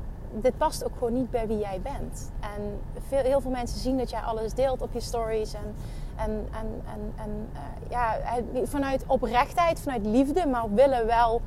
dit 0.42 0.58
past 0.58 0.86
ook 0.86 0.94
gewoon 0.94 1.14
niet 1.14 1.32
bij 1.32 1.48
wie 1.48 1.58
jij 1.60 1.80
bent. 1.82 2.32
En 2.40 2.80
veel, 3.08 3.20
heel 3.20 3.42
veel 3.42 3.52
mensen 3.52 3.80
zien 3.80 3.98
dat 3.98 4.10
jij 4.10 4.20
alles 4.20 4.54
deelt 4.54 4.82
op 4.82 4.94
je 4.94 5.00
stories. 5.02 5.54
En, 5.54 5.76
en, 6.16 6.48
en, 6.52 6.82
en, 6.86 7.14
en 7.16 7.48
uh, 7.54 7.90
ja, 7.90 8.18
vanuit 8.64 9.04
oprechtheid, 9.08 9.80
vanuit 9.80 10.06
liefde, 10.06 10.48
maar 10.48 10.74
willen 10.74 11.06
wel 11.06 11.42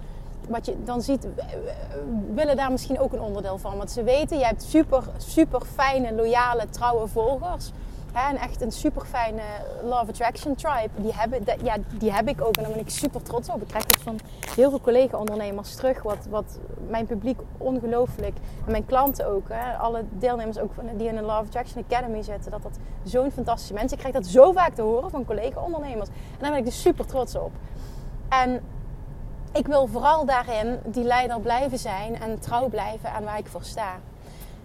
wat 0.49 0.66
je 0.66 0.85
dan 0.85 1.02
ziet, 1.02 1.26
willen 2.35 2.57
daar 2.57 2.71
misschien 2.71 3.00
ook 3.00 3.12
een 3.12 3.21
onderdeel 3.21 3.59
van. 3.59 3.76
Want 3.76 3.90
ze 3.90 4.02
weten, 4.02 4.38
jij 4.38 4.49
hebt 4.49 4.62
super, 4.62 5.05
super 5.16 5.61
fijne, 5.61 6.12
loyale, 6.12 6.69
trouwe 6.71 7.07
volgers. 7.07 7.73
En 8.16 8.37
echt 8.37 8.61
een 8.61 8.73
super 8.73 9.04
fijne 9.04 9.42
Love 9.82 10.11
Attraction 10.11 10.54
Tribe. 10.54 10.90
Die, 10.96 11.12
hebben, 11.14 11.44
ja, 11.62 11.76
die 11.99 12.12
heb 12.12 12.28
ik 12.28 12.40
ook 12.40 12.56
en 12.56 12.62
daar 12.62 12.73
ben 12.73 12.80
ik 12.80 12.90
super 12.90 13.23
trots 13.23 13.49
op. 13.49 13.61
Ik 13.61 13.68
krijg 13.68 13.85
dat 13.85 14.02
van 14.02 14.18
heel 14.54 14.70
veel 14.70 14.80
collega-ondernemers 14.80 15.75
terug. 15.75 16.02
Wat, 16.02 16.26
wat 16.30 16.58
mijn 16.88 17.06
publiek 17.06 17.40
ongelooflijk, 17.58 18.37
en 18.64 18.70
mijn 18.70 18.87
klanten 18.87 19.26
ook, 19.26 19.49
hè, 19.49 19.76
alle 19.76 20.04
deelnemers 20.11 20.58
ook 20.58 20.73
die 20.96 21.08
in 21.08 21.14
de 21.14 21.23
Love 21.23 21.44
Attraction 21.44 21.85
Academy 21.88 22.23
zitten. 22.23 22.50
Dat 22.50 22.62
dat 22.62 22.78
zo'n 23.02 23.30
fantastische 23.30 23.73
mensen. 23.73 23.92
Ik 23.92 23.99
krijg 23.99 24.14
dat 24.14 24.26
zo 24.26 24.52
vaak 24.52 24.75
te 24.75 24.82
horen 24.82 25.11
van 25.11 25.25
collega-ondernemers. 25.25 26.08
En 26.08 26.38
daar 26.38 26.50
ben 26.50 26.58
ik 26.58 26.64
dus 26.64 26.80
super 26.80 27.06
trots 27.06 27.35
op. 27.35 27.52
En 28.28 28.61
ik 29.52 29.66
wil 29.66 29.87
vooral 29.87 30.25
daarin 30.25 30.78
die 30.85 31.04
leider 31.04 31.40
blijven 31.40 31.78
zijn 31.78 32.20
en 32.20 32.38
trouw 32.38 32.68
blijven 32.68 33.11
aan 33.11 33.25
waar 33.25 33.38
ik 33.38 33.46
voor 33.46 33.64
sta. 33.64 33.94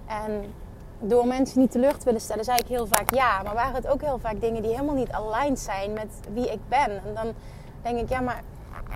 En 0.05 0.53
door 1.01 1.27
mensen 1.27 1.59
niet 1.59 1.71
teleur 1.71 1.97
te 1.97 2.05
willen 2.05 2.21
stellen, 2.21 2.43
zei 2.43 2.57
ik 2.57 2.67
heel 2.67 2.87
vaak 2.87 3.13
ja. 3.13 3.41
Maar 3.43 3.53
waren 3.53 3.75
het 3.75 3.87
ook 3.87 4.01
heel 4.01 4.19
vaak 4.19 4.41
dingen 4.41 4.61
die 4.61 4.71
helemaal 4.71 4.95
niet 4.95 5.11
aligned 5.11 5.59
zijn 5.59 5.93
met 5.93 6.07
wie 6.33 6.51
ik 6.51 6.59
ben. 6.67 6.89
En 6.89 7.13
dan 7.13 7.33
denk 7.81 7.99
ik, 7.99 8.09
ja, 8.09 8.19
maar 8.19 8.43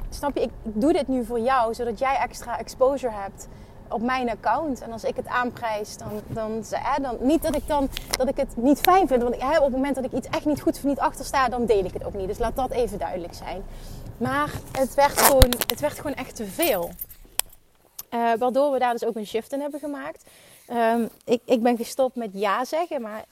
snap 0.10 0.36
je, 0.36 0.42
ik 0.42 0.52
doe 0.64 0.94
dit 0.94 1.08
nu 1.08 1.26
voor 1.26 1.40
jou, 1.40 1.74
zodat 1.74 2.00
jij 2.00 2.18
extra 2.18 2.60
exposure 2.60 3.14
hebt 3.14 3.48
op 3.90 4.02
mijn 4.02 4.30
account. 4.30 4.82
En 4.82 4.92
als 4.92 5.04
ik 5.04 5.16
het 5.16 5.28
aanprijs, 5.28 5.98
dan, 5.98 6.22
dan, 6.28 6.64
dan 7.02 7.18
niet 7.20 7.42
dat 7.42 7.56
ik, 7.56 7.68
dan, 7.68 7.90
dat 8.18 8.28
ik 8.28 8.38
het 8.38 8.58
niet 8.58 8.80
fijn 8.80 9.08
vind. 9.08 9.24
Want 9.24 9.42
hè, 9.42 9.58
op 9.58 9.64
het 9.64 9.74
moment 9.74 9.96
dat 9.96 10.06
ik 10.06 10.12
iets 10.12 10.28
echt 10.28 10.46
niet 10.46 10.62
goed 10.62 10.74
vind, 10.74 10.88
niet 10.88 11.00
achter 11.00 11.26
sta, 11.26 11.50
dan 11.50 11.66
deel 11.66 11.86
ik 11.86 11.94
het 11.94 12.06
ook 12.06 12.14
niet. 12.14 12.28
Dus 12.28 12.38
laat 12.38 12.56
dat 12.56 12.72
even 12.72 12.98
duidelijk 12.98 13.34
zijn. 13.34 13.64
Maar 14.18 14.52
het 14.72 14.94
werd 14.94 15.22
gewoon, 15.22 15.54
het 15.68 15.80
werd 15.80 15.96
gewoon 16.00 16.16
echt 16.16 16.36
te 16.36 16.46
veel. 16.46 16.90
Uh, 18.10 18.34
waardoor 18.40 18.72
we 18.72 18.80
daar 18.80 18.92
dus 18.92 19.06
ook 19.06 19.16
een 19.16 19.26
shift 19.26 19.54
in 19.54 19.62
hebben 19.62 19.80
gemaakt. 19.80 20.26
Um, 20.72 21.10
ik, 21.26 21.42
ik 21.46 21.64
ben 21.64 21.78
gestopt 21.78 22.16
met 22.16 22.30
ja 22.34 22.66
zeggen, 22.66 23.02
maar 23.02 23.26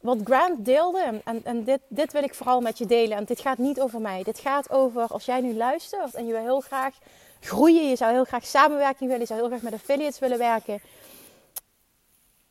wat 0.00 0.18
Grant 0.24 0.64
deelde, 0.64 1.20
en, 1.24 1.44
en 1.44 1.64
dit, 1.64 1.80
dit 1.88 2.12
wil 2.12 2.22
ik 2.22 2.34
vooral 2.34 2.60
met 2.60 2.78
je 2.78 2.86
delen, 2.86 3.16
en 3.16 3.24
dit 3.24 3.40
gaat 3.40 3.58
niet 3.58 3.80
over 3.80 4.00
mij. 4.00 4.22
Dit 4.22 4.38
gaat 4.38 4.70
over 4.70 5.06
als 5.06 5.24
jij 5.24 5.40
nu 5.40 5.54
luistert 5.54 6.14
en 6.14 6.26
je 6.26 6.32
wil 6.32 6.42
heel 6.42 6.60
graag 6.60 6.94
groeien, 7.40 7.88
je 7.88 7.96
zou 7.96 8.12
heel 8.12 8.24
graag 8.24 8.46
samenwerking 8.46 9.00
willen, 9.00 9.20
je 9.20 9.26
zou 9.26 9.40
heel 9.40 9.48
graag 9.48 9.62
met 9.62 9.72
affiliates 9.72 10.18
willen 10.18 10.38
werken. 10.38 10.80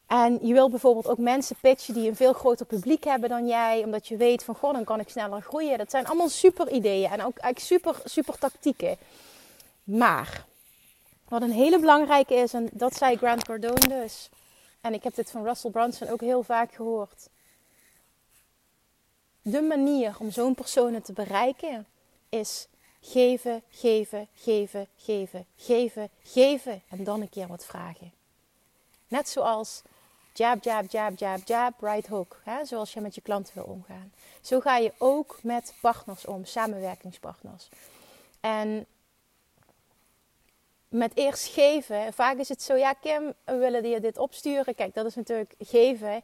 En 0.07 0.39
je 0.41 0.53
wil 0.53 0.69
bijvoorbeeld 0.69 1.07
ook 1.07 1.17
mensen 1.17 1.55
pitchen 1.61 1.93
die 1.93 2.09
een 2.09 2.15
veel 2.15 2.33
groter 2.33 2.65
publiek 2.65 3.03
hebben 3.03 3.29
dan 3.29 3.47
jij, 3.47 3.83
omdat 3.83 4.07
je 4.07 4.17
weet 4.17 4.43
van 4.43 4.55
goh, 4.55 4.73
dan 4.73 4.83
kan 4.83 4.99
ik 4.99 5.09
sneller 5.09 5.41
groeien. 5.41 5.77
Dat 5.77 5.91
zijn 5.91 6.05
allemaal 6.05 6.29
super 6.29 6.69
ideeën 6.69 7.11
en 7.11 7.23
ook 7.23 7.37
eigenlijk 7.37 7.59
super, 7.59 7.95
super 8.05 8.37
tactieken. 8.37 8.97
Maar 9.83 10.45
wat 11.31 11.41
een 11.41 11.51
hele 11.51 11.79
belangrijke 11.79 12.33
is, 12.33 12.53
en 12.53 12.69
dat 12.71 12.95
zei 12.95 13.17
Grant 13.17 13.43
Cardone 13.43 13.87
dus. 13.87 14.29
En 14.81 14.93
ik 14.93 15.03
heb 15.03 15.15
dit 15.15 15.31
van 15.31 15.43
Russell 15.43 15.71
Brunson 15.71 16.07
ook 16.07 16.21
heel 16.21 16.43
vaak 16.43 16.73
gehoord. 16.73 17.29
De 19.41 19.61
manier 19.61 20.15
om 20.19 20.31
zo'n 20.31 20.55
persoon 20.55 21.01
te 21.01 21.13
bereiken 21.13 21.87
is 22.29 22.67
geven, 23.01 23.63
geven, 23.69 24.27
geven, 24.33 24.87
geven, 24.97 25.45
geven, 25.55 26.09
geven 26.23 26.81
en 26.89 27.03
dan 27.03 27.21
een 27.21 27.29
keer 27.29 27.47
wat 27.47 27.65
vragen. 27.65 28.11
Net 29.07 29.29
zoals 29.29 29.81
jab, 30.33 30.63
jab, 30.63 30.91
jab, 30.91 31.17
jab, 31.17 31.47
jab, 31.47 31.73
right 31.81 32.07
hook. 32.07 32.41
Hè? 32.43 32.65
Zoals 32.65 32.93
je 32.93 33.01
met 33.01 33.15
je 33.15 33.21
klanten 33.21 33.53
wil 33.53 33.63
omgaan. 33.63 34.13
Zo 34.41 34.59
ga 34.59 34.77
je 34.77 34.93
ook 34.97 35.39
met 35.43 35.73
partners 35.81 36.25
om, 36.25 36.45
samenwerkingspartners. 36.45 37.69
En 38.39 38.85
met 40.91 41.11
eerst 41.15 41.47
geven. 41.47 42.13
Vaak 42.13 42.37
is 42.37 42.49
het 42.49 42.61
zo, 42.61 42.75
ja 42.75 42.93
Kim, 42.93 43.33
we 43.45 43.55
willen 43.55 43.89
je 43.89 43.99
dit 43.99 44.17
opsturen. 44.17 44.75
Kijk, 44.75 44.93
dat 44.93 45.05
is 45.05 45.15
natuurlijk 45.15 45.53
geven, 45.59 46.23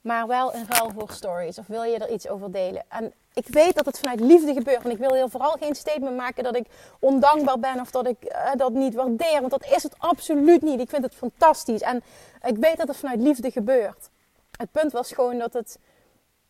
maar 0.00 0.26
wel 0.26 0.52
in 0.52 0.66
ruil 0.68 0.90
voor 0.90 1.10
stories. 1.10 1.58
Of 1.58 1.66
wil 1.66 1.82
je 1.82 1.98
er 1.98 2.10
iets 2.10 2.28
over 2.28 2.52
delen? 2.52 2.84
En 2.88 3.12
ik 3.32 3.46
weet 3.46 3.74
dat 3.74 3.86
het 3.86 3.98
vanuit 3.98 4.20
liefde 4.20 4.52
gebeurt. 4.52 4.84
En 4.84 4.90
ik 4.90 4.98
wil 4.98 5.14
heel 5.14 5.28
vooral 5.28 5.52
geen 5.52 5.74
statement 5.74 6.16
maken 6.16 6.44
dat 6.44 6.56
ik 6.56 6.66
ondankbaar 6.98 7.58
ben 7.58 7.80
of 7.80 7.90
dat 7.90 8.06
ik 8.06 8.24
uh, 8.24 8.54
dat 8.54 8.72
niet 8.72 8.94
waardeer. 8.94 9.40
Want 9.40 9.50
dat 9.50 9.66
is 9.66 9.82
het 9.82 9.94
absoluut 9.98 10.62
niet. 10.62 10.80
Ik 10.80 10.90
vind 10.90 11.04
het 11.04 11.14
fantastisch. 11.14 11.80
En 11.80 12.02
ik 12.42 12.56
weet 12.56 12.76
dat 12.76 12.88
het 12.88 12.96
vanuit 12.96 13.20
liefde 13.20 13.50
gebeurt. 13.50 14.10
Het 14.56 14.70
punt 14.72 14.92
was 14.92 15.12
gewoon 15.12 15.38
dat 15.38 15.52
het, 15.52 15.78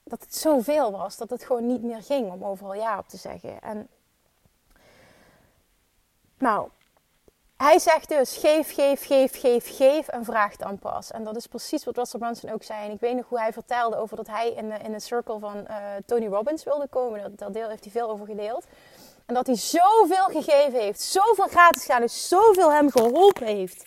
dat 0.02 0.20
het 0.20 0.36
zoveel 0.36 0.90
was. 0.90 1.16
Dat 1.16 1.30
het 1.30 1.44
gewoon 1.44 1.66
niet 1.66 1.82
meer 1.82 2.02
ging 2.02 2.32
om 2.32 2.44
overal 2.44 2.74
ja 2.74 2.98
op 2.98 3.08
te 3.08 3.16
zeggen. 3.16 3.62
En 3.62 3.88
nou, 6.38 6.68
hij 7.58 7.78
zegt 7.78 8.08
dus 8.08 8.36
geef, 8.36 8.74
geef, 8.74 9.06
geef, 9.06 9.40
geef, 9.40 9.76
geef 9.76 10.08
en 10.08 10.24
vraag 10.24 10.56
dan 10.56 10.78
pas. 10.78 11.10
En 11.10 11.24
dat 11.24 11.36
is 11.36 11.46
precies 11.46 11.84
wat 11.84 11.96
Russell 11.96 12.20
Brunson 12.20 12.50
ook 12.50 12.62
zei. 12.62 12.86
En 12.86 12.92
ik 12.92 13.00
weet 13.00 13.16
nog 13.16 13.28
hoe 13.28 13.38
hij 13.38 13.52
vertelde 13.52 13.96
over 13.96 14.16
dat 14.16 14.26
hij 14.26 14.50
in 14.50 14.68
de, 14.68 14.74
in 14.74 14.92
de 14.92 15.00
circle 15.00 15.38
van 15.38 15.56
uh, 15.56 15.76
Tony 16.06 16.26
Robbins 16.26 16.64
wilde 16.64 16.88
komen. 16.88 17.36
Dat, 17.36 17.52
deel 17.52 17.68
heeft 17.68 17.84
hij 17.84 17.92
veel 17.92 18.10
over 18.10 18.26
gedeeld. 18.26 18.66
En 19.26 19.34
dat 19.34 19.46
hij 19.46 19.56
zoveel 19.56 20.24
gegeven 20.24 20.80
heeft, 20.80 21.00
zoveel 21.00 21.46
gratis 21.46 21.84
gedaan 21.84 22.08
zoveel 22.08 22.72
hem 22.72 22.90
geholpen 22.90 23.46
heeft. 23.46 23.84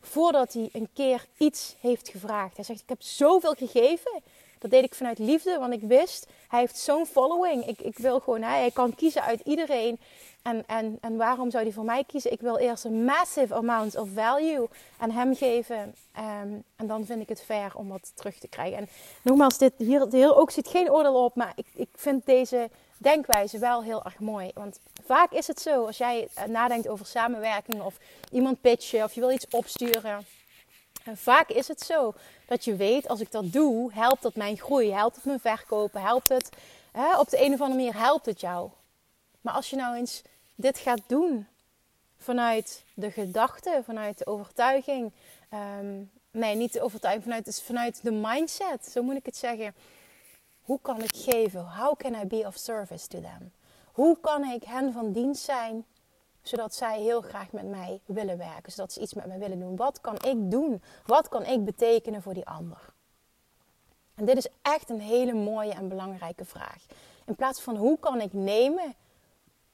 Voordat 0.00 0.52
hij 0.52 0.68
een 0.72 0.88
keer 0.94 1.26
iets 1.36 1.76
heeft 1.80 2.08
gevraagd. 2.08 2.56
Hij 2.56 2.64
zegt, 2.64 2.80
ik 2.80 2.88
heb 2.88 3.02
zoveel 3.02 3.54
gegeven. 3.54 4.22
Dat 4.62 4.70
deed 4.70 4.84
ik 4.84 4.94
vanuit 4.94 5.18
liefde, 5.18 5.58
want 5.58 5.72
ik 5.72 5.82
wist, 5.82 6.26
hij 6.48 6.60
heeft 6.60 6.78
zo'n 6.78 7.06
following. 7.06 7.66
Ik, 7.66 7.80
ik 7.80 7.98
wil 7.98 8.20
gewoon, 8.20 8.42
hij 8.42 8.70
kan 8.70 8.94
kiezen 8.94 9.22
uit 9.22 9.40
iedereen 9.44 9.98
en, 10.42 10.66
en, 10.66 10.98
en 11.00 11.16
waarom 11.16 11.50
zou 11.50 11.64
hij 11.64 11.72
voor 11.72 11.84
mij 11.84 12.04
kiezen? 12.04 12.32
Ik 12.32 12.40
wil 12.40 12.58
eerst 12.58 12.84
een 12.84 13.04
massive 13.04 13.54
amount 13.54 13.96
of 13.96 14.08
value 14.14 14.68
aan 14.96 15.10
hem 15.10 15.36
geven. 15.36 15.94
Um, 16.18 16.64
en 16.76 16.86
dan 16.86 17.04
vind 17.04 17.20
ik 17.20 17.28
het 17.28 17.42
fair 17.42 17.72
om 17.74 17.88
wat 17.88 18.12
terug 18.14 18.38
te 18.38 18.48
krijgen. 18.48 18.78
En 18.78 18.88
nogmaals, 19.22 19.58
dit, 19.58 19.72
hier, 19.76 20.06
hier 20.10 20.36
ook 20.36 20.50
zit 20.50 20.68
geen 20.68 20.90
oordeel 20.90 21.24
op. 21.24 21.34
Maar 21.34 21.52
ik, 21.54 21.66
ik 21.74 21.88
vind 21.94 22.26
deze 22.26 22.70
denkwijze 22.98 23.58
wel 23.58 23.82
heel 23.82 24.04
erg 24.04 24.18
mooi. 24.18 24.50
Want 24.54 24.80
vaak 25.04 25.30
is 25.32 25.46
het 25.46 25.60
zo, 25.60 25.86
als 25.86 25.98
jij 25.98 26.28
eh, 26.34 26.44
nadenkt 26.44 26.88
over 26.88 27.06
samenwerking 27.06 27.82
of 27.82 27.96
iemand 28.30 28.60
pitchen 28.60 29.04
of 29.04 29.12
je 29.12 29.20
wil 29.20 29.30
iets 29.30 29.46
opsturen. 29.50 30.26
En 31.04 31.16
vaak 31.16 31.48
is 31.48 31.68
het 31.68 31.80
zo 31.80 32.14
dat 32.46 32.64
je 32.64 32.76
weet, 32.76 33.08
als 33.08 33.20
ik 33.20 33.30
dat 33.30 33.52
doe, 33.52 33.92
helpt 33.92 34.22
dat 34.22 34.34
mijn 34.34 34.58
groei, 34.58 34.92
helpt 34.92 35.16
het 35.16 35.24
mijn 35.24 35.40
verkopen, 35.40 36.00
helpt 36.00 36.28
het 36.28 36.48
hè, 36.92 37.18
op 37.18 37.28
de 37.30 37.44
een 37.44 37.52
of 37.52 37.60
andere 37.60 37.78
manier, 37.78 37.96
helpt 37.96 38.26
het 38.26 38.40
jou. 38.40 38.70
Maar 39.40 39.54
als 39.54 39.70
je 39.70 39.76
nou 39.76 39.96
eens 39.96 40.22
dit 40.54 40.78
gaat 40.78 41.00
doen 41.06 41.46
vanuit 42.18 42.84
de 42.94 43.10
gedachte, 43.10 43.82
vanuit 43.84 44.18
de 44.18 44.26
overtuiging. 44.26 45.12
Um, 45.78 46.10
nee, 46.30 46.54
niet 46.54 46.72
de 46.72 46.82
overtuiging, 46.82 47.44
vanuit 47.64 48.02
de 48.02 48.12
mindset, 48.12 48.86
zo 48.86 49.02
moet 49.02 49.16
ik 49.16 49.26
het 49.26 49.36
zeggen. 49.36 49.74
Hoe 50.62 50.78
kan 50.82 51.02
ik 51.02 51.16
geven? 51.16 51.60
How 51.60 51.96
can 51.96 52.14
I 52.14 52.24
be 52.24 52.44
of 52.46 52.56
service 52.56 53.08
to 53.08 53.20
them? 53.20 53.52
Hoe 53.92 54.18
kan 54.20 54.44
ik 54.44 54.62
hen 54.62 54.92
van 54.92 55.12
dienst 55.12 55.44
zijn, 55.44 55.84
zodat 56.42 56.74
zij 56.74 57.00
heel 57.00 57.20
graag 57.20 57.52
met 57.52 57.66
mij 57.66 58.00
willen 58.04 58.38
werken, 58.38 58.72
zodat 58.72 58.92
ze 58.92 59.00
iets 59.00 59.14
met 59.14 59.26
mij 59.26 59.38
willen 59.38 59.60
doen? 59.60 59.76
Wat 59.76 60.00
kan 60.00 60.14
ik 60.14 60.50
doen? 60.50 60.82
Wat 61.06 61.28
kan 61.28 61.44
ik 61.44 61.64
betekenen 61.64 62.22
voor 62.22 62.34
die 62.34 62.46
ander? 62.46 62.92
En 64.14 64.24
dit 64.24 64.36
is 64.36 64.48
echt 64.62 64.90
een 64.90 65.00
hele 65.00 65.32
mooie 65.32 65.72
en 65.72 65.88
belangrijke 65.88 66.44
vraag. 66.44 66.84
In 67.26 67.34
plaats 67.34 67.60
van 67.60 67.76
hoe 67.76 67.98
kan 67.98 68.20
ik 68.20 68.32
nemen, 68.32 68.94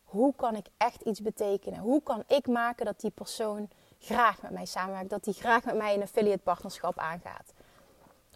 hoe 0.05 0.35
kan 0.35 0.57
ik 0.57 0.67
echt 0.77 1.03
iets 1.03 1.21
betekenen? 1.21 1.79
Hoe 1.79 2.03
kan 2.03 2.25
ik 2.27 2.47
maken 2.47 2.85
dat 2.85 3.01
die 3.01 3.11
persoon 3.11 3.71
graag 3.99 4.43
met 4.43 4.51
mij 4.51 4.65
samenwerkt, 4.65 5.11
dat 5.11 5.25
die 5.25 5.35
graag 5.35 5.65
met 5.65 5.77
mij 5.77 5.95
een 5.95 6.03
affiliate 6.03 6.43
partnerschap 6.43 6.99
aangaat? 6.99 7.53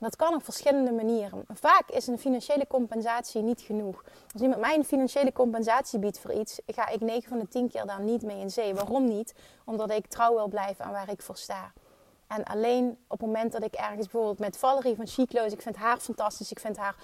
Dat 0.02 0.16
kan 0.16 0.34
op 0.34 0.44
verschillende 0.44 0.92
manieren. 0.92 1.44
Vaak 1.48 1.88
is 1.90 2.06
een 2.06 2.18
financiële 2.18 2.66
compensatie 2.66 3.42
niet 3.42 3.60
genoeg. 3.60 4.04
Als 4.32 4.42
iemand 4.42 4.60
mij 4.60 4.74
een 4.74 4.84
financiële 4.84 5.32
compensatie 5.32 5.98
biedt 5.98 6.18
voor 6.18 6.32
iets, 6.32 6.60
ga 6.66 6.88
ik 6.88 7.00
9 7.00 7.28
van 7.28 7.38
de 7.38 7.48
10 7.48 7.68
keer 7.68 7.86
daar 7.86 8.00
niet 8.00 8.22
mee 8.22 8.40
in 8.40 8.50
zee. 8.50 8.74
Waarom 8.74 9.04
niet? 9.04 9.34
Omdat 9.64 9.90
ik 9.90 10.06
trouw 10.06 10.34
wil 10.34 10.48
blijven 10.48 10.84
aan 10.84 10.92
waar 10.92 11.10
ik 11.10 11.22
voor 11.22 11.36
sta. 11.36 11.72
En 12.26 12.44
alleen 12.44 12.98
op 13.08 13.18
het 13.18 13.26
moment 13.26 13.52
dat 13.52 13.64
ik 13.64 13.74
ergens 13.74 14.08
bijvoorbeeld 14.08 14.38
met 14.38 14.56
Valerie 14.56 14.96
van 14.96 15.06
Chicloos, 15.06 15.52
ik 15.52 15.62
vind 15.62 15.76
haar 15.76 15.98
fantastisch, 15.98 16.50
ik 16.50 16.60
vind 16.60 16.76
haar, 16.76 16.96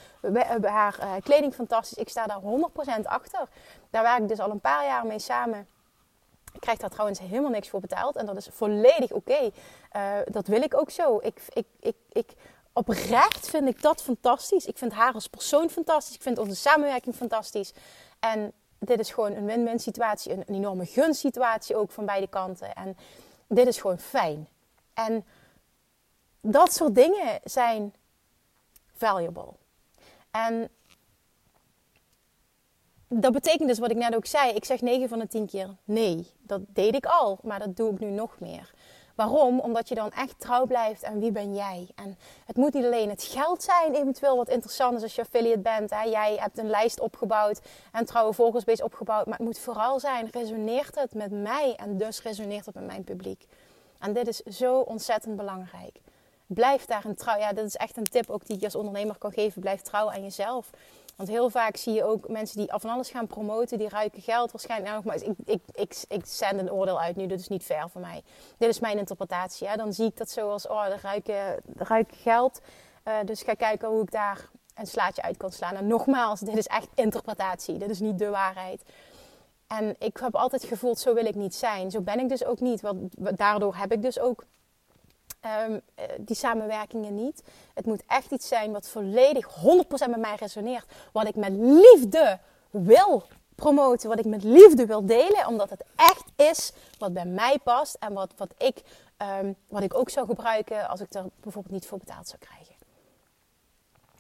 haar 0.63 0.99
uh, 1.01 1.13
kleding 1.23 1.55
fantastisch, 1.55 1.99
ik 1.99 2.09
sta 2.09 2.27
daar 2.27 2.41
100% 3.01 3.03
achter. 3.03 3.49
Daar 3.91 4.03
werk 4.03 4.19
ik 4.19 4.29
dus 4.29 4.41
al 4.41 4.51
een 4.51 4.61
paar 4.61 4.85
jaar 4.85 5.07
mee 5.07 5.19
samen. 5.19 5.67
Ik 6.53 6.61
krijg 6.61 6.79
daar 6.79 6.91
trouwens 6.91 7.19
helemaal 7.19 7.51
niks 7.51 7.69
voor 7.69 7.81
betaald 7.81 8.17
en 8.17 8.27
dat 8.27 8.37
is 8.37 8.49
volledig 8.53 9.13
oké. 9.13 9.51
Uh, 9.97 10.13
dat 10.25 10.47
wil 10.47 10.63
ik 10.63 10.77
ook 10.77 10.91
zo. 10.91 11.19
Ik, 11.23 11.43
ik, 11.53 11.67
ik, 11.81 11.97
ik, 12.13 12.35
oprecht 12.73 13.51
vind 13.51 13.69
ik 13.69 13.83
dat 13.83 14.03
fantastisch. 14.03 14.67
Ik 14.67 14.79
vind 14.79 14.93
haar 14.93 15.13
als 15.13 15.27
persoon 15.27 15.71
fantastisch. 15.71 16.15
Ik 16.15 16.23
vind 16.23 16.39
onze 16.39 16.57
samenwerking 16.57 17.15
fantastisch. 17.15 17.73
En 18.21 18.53
dit 18.79 19.01
is 19.01 19.11
gewoon 19.11 19.33
een 19.33 19.47
win-win 19.47 19.79
situatie, 19.79 20.33
een, 20.33 20.43
een 20.47 20.55
enorme 20.55 20.87
gunsituatie 20.87 21.77
ook 21.77 21.91
van 21.91 22.07
beide 22.07 22.29
kanten. 22.29 22.75
En 22.75 22.97
dit 23.49 23.67
is 23.67 23.81
gewoon 23.81 23.99
fijn. 23.99 24.49
En 24.95 25.27
dat 26.41 26.73
soort 26.73 26.95
dingen 26.95 27.41
zijn 27.45 27.95
valuable. 28.93 29.53
En 30.31 30.71
dat 33.09 33.33
betekent 33.33 33.69
dus 33.69 33.79
wat 33.79 33.91
ik 33.91 33.97
net 33.97 34.15
ook 34.15 34.27
zei. 34.27 34.53
Ik 34.53 34.65
zeg 34.65 34.81
9 34.81 35.09
van 35.09 35.19
de 35.19 35.27
10 35.27 35.47
keer 35.47 35.77
nee. 35.85 36.33
Dat 36.39 36.61
deed 36.67 36.95
ik 36.95 37.07
al, 37.07 37.39
maar 37.43 37.59
dat 37.59 37.77
doe 37.77 37.93
ik 37.93 37.99
nu 37.99 38.11
nog 38.11 38.41
meer. 38.41 38.75
Waarom? 39.19 39.61
Omdat 39.61 39.89
je 39.89 39.95
dan 39.95 40.13
echt 40.13 40.35
trouw 40.41 40.67
blijft 40.67 41.05
aan 41.05 41.21
wie 41.21 41.33
ben 41.33 41.55
jij. 41.55 41.89
En 41.95 42.19
het 42.47 42.57
moet 42.57 42.75
niet 42.75 42.85
alleen 42.85 43.09
het 43.09 43.23
geld 43.23 43.63
zijn, 43.63 43.95
eventueel 43.95 44.37
wat 44.37 44.49
interessant 44.49 44.97
is 44.97 45.03
als 45.03 45.15
je 45.15 45.23
affiliate 45.23 45.59
bent. 45.59 45.91
Hè? 45.91 46.03
Jij 46.03 46.37
hebt 46.41 46.59
een 46.59 46.71
lijst 46.71 47.01
opgebouwd 47.01 47.61
en 47.93 48.05
trouwe 48.05 48.33
volgersbase 48.33 48.85
opgebouwd. 48.85 49.27
Maar 49.27 49.37
het 49.37 49.47
moet 49.47 49.59
vooral 49.59 50.01
zijn, 50.01 50.29
resoneert 50.33 50.95
het 50.95 51.15
met 51.15 51.31
mij 51.31 51.75
en 51.77 51.97
dus 51.97 52.23
resoneert 52.23 52.67
het 52.67 52.75
met 52.75 52.87
mijn 52.87 53.05
publiek. 53.05 53.47
En 53.99 54.13
dit 54.13 54.29
is 54.29 54.43
zo 54.43 54.81
ontzettend 54.81 55.37
belangrijk. 55.37 56.01
Blijf 56.47 56.85
daar 56.85 57.05
een 57.05 57.17
trouw. 57.17 57.39
Ja, 57.39 57.53
dat 57.53 57.65
is 57.65 57.77
echt 57.77 57.97
een 57.97 58.05
tip 58.11 58.31
ook 58.31 58.47
die 58.47 58.57
je 58.59 58.65
als 58.65 58.75
ondernemer 58.75 59.19
kan 59.19 59.33
geven. 59.33 59.61
Blijf 59.61 59.81
trouw 59.81 60.11
aan 60.11 60.23
jezelf. 60.23 60.71
Want 61.19 61.31
heel 61.31 61.51
vaak 61.51 61.77
zie 61.77 61.93
je 61.93 62.05
ook 62.05 62.29
mensen 62.29 62.59
die 62.59 62.73
van 62.75 62.91
alles 62.91 63.11
gaan 63.11 63.27
promoten, 63.27 63.79
die 63.79 63.89
ruiken 63.89 64.23
geld 64.23 64.53
waarschijnlijk. 64.53 64.91
Nou, 64.91 65.05
nogmaals, 65.05 65.23
ik, 65.23 65.37
ik, 65.45 65.63
ik, 65.73 66.05
ik 66.09 66.27
zend 66.27 66.61
een 66.61 66.73
oordeel 66.73 67.01
uit 67.01 67.17
nu, 67.17 67.27
dat 67.27 67.39
is 67.39 67.49
niet 67.49 67.63
fair 67.63 67.91
voor 67.91 68.01
mij. 68.01 68.23
Dit 68.59 68.69
is 68.69 68.81
mijn 68.81 68.99
interpretatie. 68.99 69.69
Hè? 69.69 69.77
Dan 69.77 69.93
zie 69.93 70.07
ik 70.07 70.17
dat 70.17 70.31
zo 70.31 70.51
als, 70.51 70.67
oh, 70.67 70.85
de 70.85 70.97
ruiken, 71.03 71.63
ruiken 71.77 72.17
geld. 72.17 72.61
Uh, 73.05 73.15
dus 73.25 73.43
ga 73.43 73.55
kijken 73.55 73.89
hoe 73.89 74.03
ik 74.03 74.11
daar 74.11 74.49
een 74.75 74.87
slaatje 74.87 75.23
uit 75.23 75.37
kan 75.37 75.53
slaan. 75.53 75.75
En 75.75 75.87
nogmaals, 75.87 76.41
dit 76.41 76.57
is 76.57 76.67
echt 76.67 76.89
interpretatie. 76.95 77.79
Dit 77.79 77.91
is 77.91 78.01
niet 78.01 78.19
de 78.19 78.29
waarheid. 78.29 78.83
En 79.67 79.97
ik 79.99 80.17
heb 80.17 80.35
altijd 80.35 80.65
gevoeld, 80.65 80.99
zo 80.99 81.15
wil 81.15 81.27
ik 81.27 81.35
niet 81.35 81.55
zijn. 81.55 81.91
Zo 81.91 82.01
ben 82.01 82.19
ik 82.19 82.29
dus 82.29 82.45
ook 82.45 82.61
niet. 82.61 82.81
Want 82.81 83.15
daardoor 83.39 83.77
heb 83.77 83.93
ik 83.93 84.03
dus 84.03 84.19
ook 84.19 84.45
um, 85.45 85.81
die 86.19 86.37
samenwerkingen 86.37 87.15
niet. 87.15 87.43
Het 87.75 87.87
moet 87.87 88.03
echt 88.07 88.31
iets 88.31 88.49
zijn 88.49 88.73
wat 88.73 88.89
volledig 88.89 89.49
100% 89.49 89.61
met 89.89 90.19
mij 90.19 90.35
resoneert. 90.35 90.87
Wat 91.13 91.27
ik 91.27 91.37
met 91.37 91.53
liefde 91.53 92.39
wil 92.71 93.25
promoten. 93.55 94.09
Wat 94.09 94.19
ik 94.19 94.25
met 94.25 94.43
liefde 94.43 94.87
wil 94.87 95.07
delen. 95.07 95.47
Omdat 95.47 95.71
het 95.71 95.85
echt 95.97 96.25
is 96.37 96.73
wat 96.99 97.13
bij 97.13 97.25
mij 97.25 97.59
past. 97.65 97.95
En 97.95 98.13
wat, 98.13 98.33
wat, 98.37 98.55
ik, 98.59 98.83
um, 99.43 99.57
wat 99.69 99.83
ik 99.83 99.95
ook 99.95 100.11
zou 100.11 100.27
gebruiken 100.27 100.89
als 100.89 101.01
ik 101.01 101.15
er 101.15 101.25
bijvoorbeeld 101.41 101.75
niet 101.75 101.87
voor 101.87 101.99
betaald 101.99 102.29
zou 102.29 102.39
krijgen. 102.39 102.75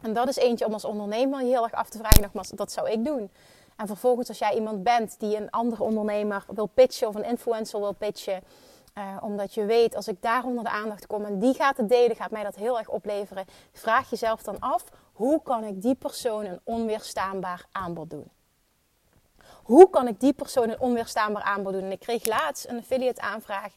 En 0.01 0.13
dat 0.13 0.29
is 0.29 0.37
eentje 0.37 0.67
om 0.67 0.73
als 0.73 0.85
ondernemer 0.85 1.41
heel 1.41 1.63
erg 1.63 1.73
af 1.73 1.89
te 1.89 1.99
vragen. 1.99 2.23
Nogmaals, 2.23 2.49
dat 2.49 2.73
zou 2.73 2.91
ik 2.91 3.05
doen. 3.05 3.31
En 3.77 3.87
vervolgens 3.87 4.29
als 4.29 4.39
jij 4.39 4.55
iemand 4.55 4.83
bent 4.83 5.15
die 5.19 5.37
een 5.37 5.51
andere 5.51 5.83
ondernemer 5.83 6.45
wil 6.49 6.67
pitchen 6.67 7.09
of 7.09 7.15
een 7.15 7.25
influencer 7.25 7.81
wil 7.81 7.93
pitchen. 7.93 8.43
Uh, 8.99 9.17
omdat 9.21 9.55
je 9.55 9.65
weet, 9.65 9.97
als 9.97 10.09
ik 10.09 10.23
daar 10.23 10.45
onder 10.45 10.65
de 10.65 10.71
aandacht 10.71 11.07
kom 11.07 11.25
en 11.25 11.39
die 11.39 11.55
gaat 11.55 11.77
het 11.77 11.89
delen, 11.89 12.17
gaat 12.17 12.31
mij 12.31 12.43
dat 12.43 12.55
heel 12.55 12.79
erg 12.79 12.89
opleveren. 12.89 13.45
Vraag 13.73 14.11
jezelf 14.11 14.43
dan 14.43 14.59
af, 14.59 14.85
hoe 15.13 15.43
kan 15.43 15.65
ik 15.65 15.83
die 15.83 15.95
persoon 15.95 16.45
een 16.45 16.61
onweerstaanbaar 16.65 17.67
aanbod 17.73 18.11
doen? 18.11 18.31
Hoe 19.63 19.91
kan 19.91 20.09
ik 20.09 20.21
die 20.21 20.33
persoon 20.33 20.69
een 20.69 20.81
onweerstaanbaar 20.81 21.43
aanbod 21.43 21.73
doen? 21.73 21.83
En 21.83 21.91
ik 21.91 22.01
kreeg 22.01 22.25
laatst 22.25 22.69
een 22.69 22.79
affiliate 22.79 23.21
aanvraag 23.21 23.73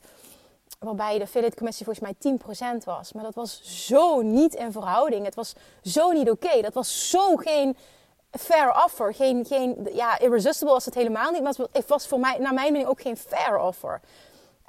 waarbij 0.80 1.18
de 1.18 1.24
affiliate 1.24 1.56
commissie 1.56 1.86
volgens 1.86 2.16
mij 2.22 2.38
10% 2.80 2.84
was. 2.84 3.14
Maar 3.14 3.24
dat 3.24 3.36
was 3.36 3.86
zo 3.86 4.22
niet 4.22 4.54
in 4.54 4.72
verhouding. 4.72 5.26
Het 5.26 5.36
was 5.36 5.56
zo 5.82 6.12
niet 6.12 6.30
oké. 6.30 6.62
Dat 6.62 6.74
was 6.74 7.10
zo 7.10 7.36
geen 7.36 7.78
fair 8.32 8.84
offer. 8.84 9.14
Geen, 9.14 9.46
geen, 9.46 9.90
ja, 9.94 10.20
irresistible 10.20 10.74
was 10.74 10.86
het 10.86 10.94
helemaal 10.94 11.32
niet. 11.32 11.44
Maar 11.44 11.56
het 11.72 11.88
was 11.88 12.08
voor 12.08 12.20
mij, 12.20 12.38
naar 12.38 12.54
mijn 12.54 12.72
mening, 12.72 12.90
ook 12.90 13.02
geen 13.02 13.18
fair 13.18 13.60
offer. 13.60 14.02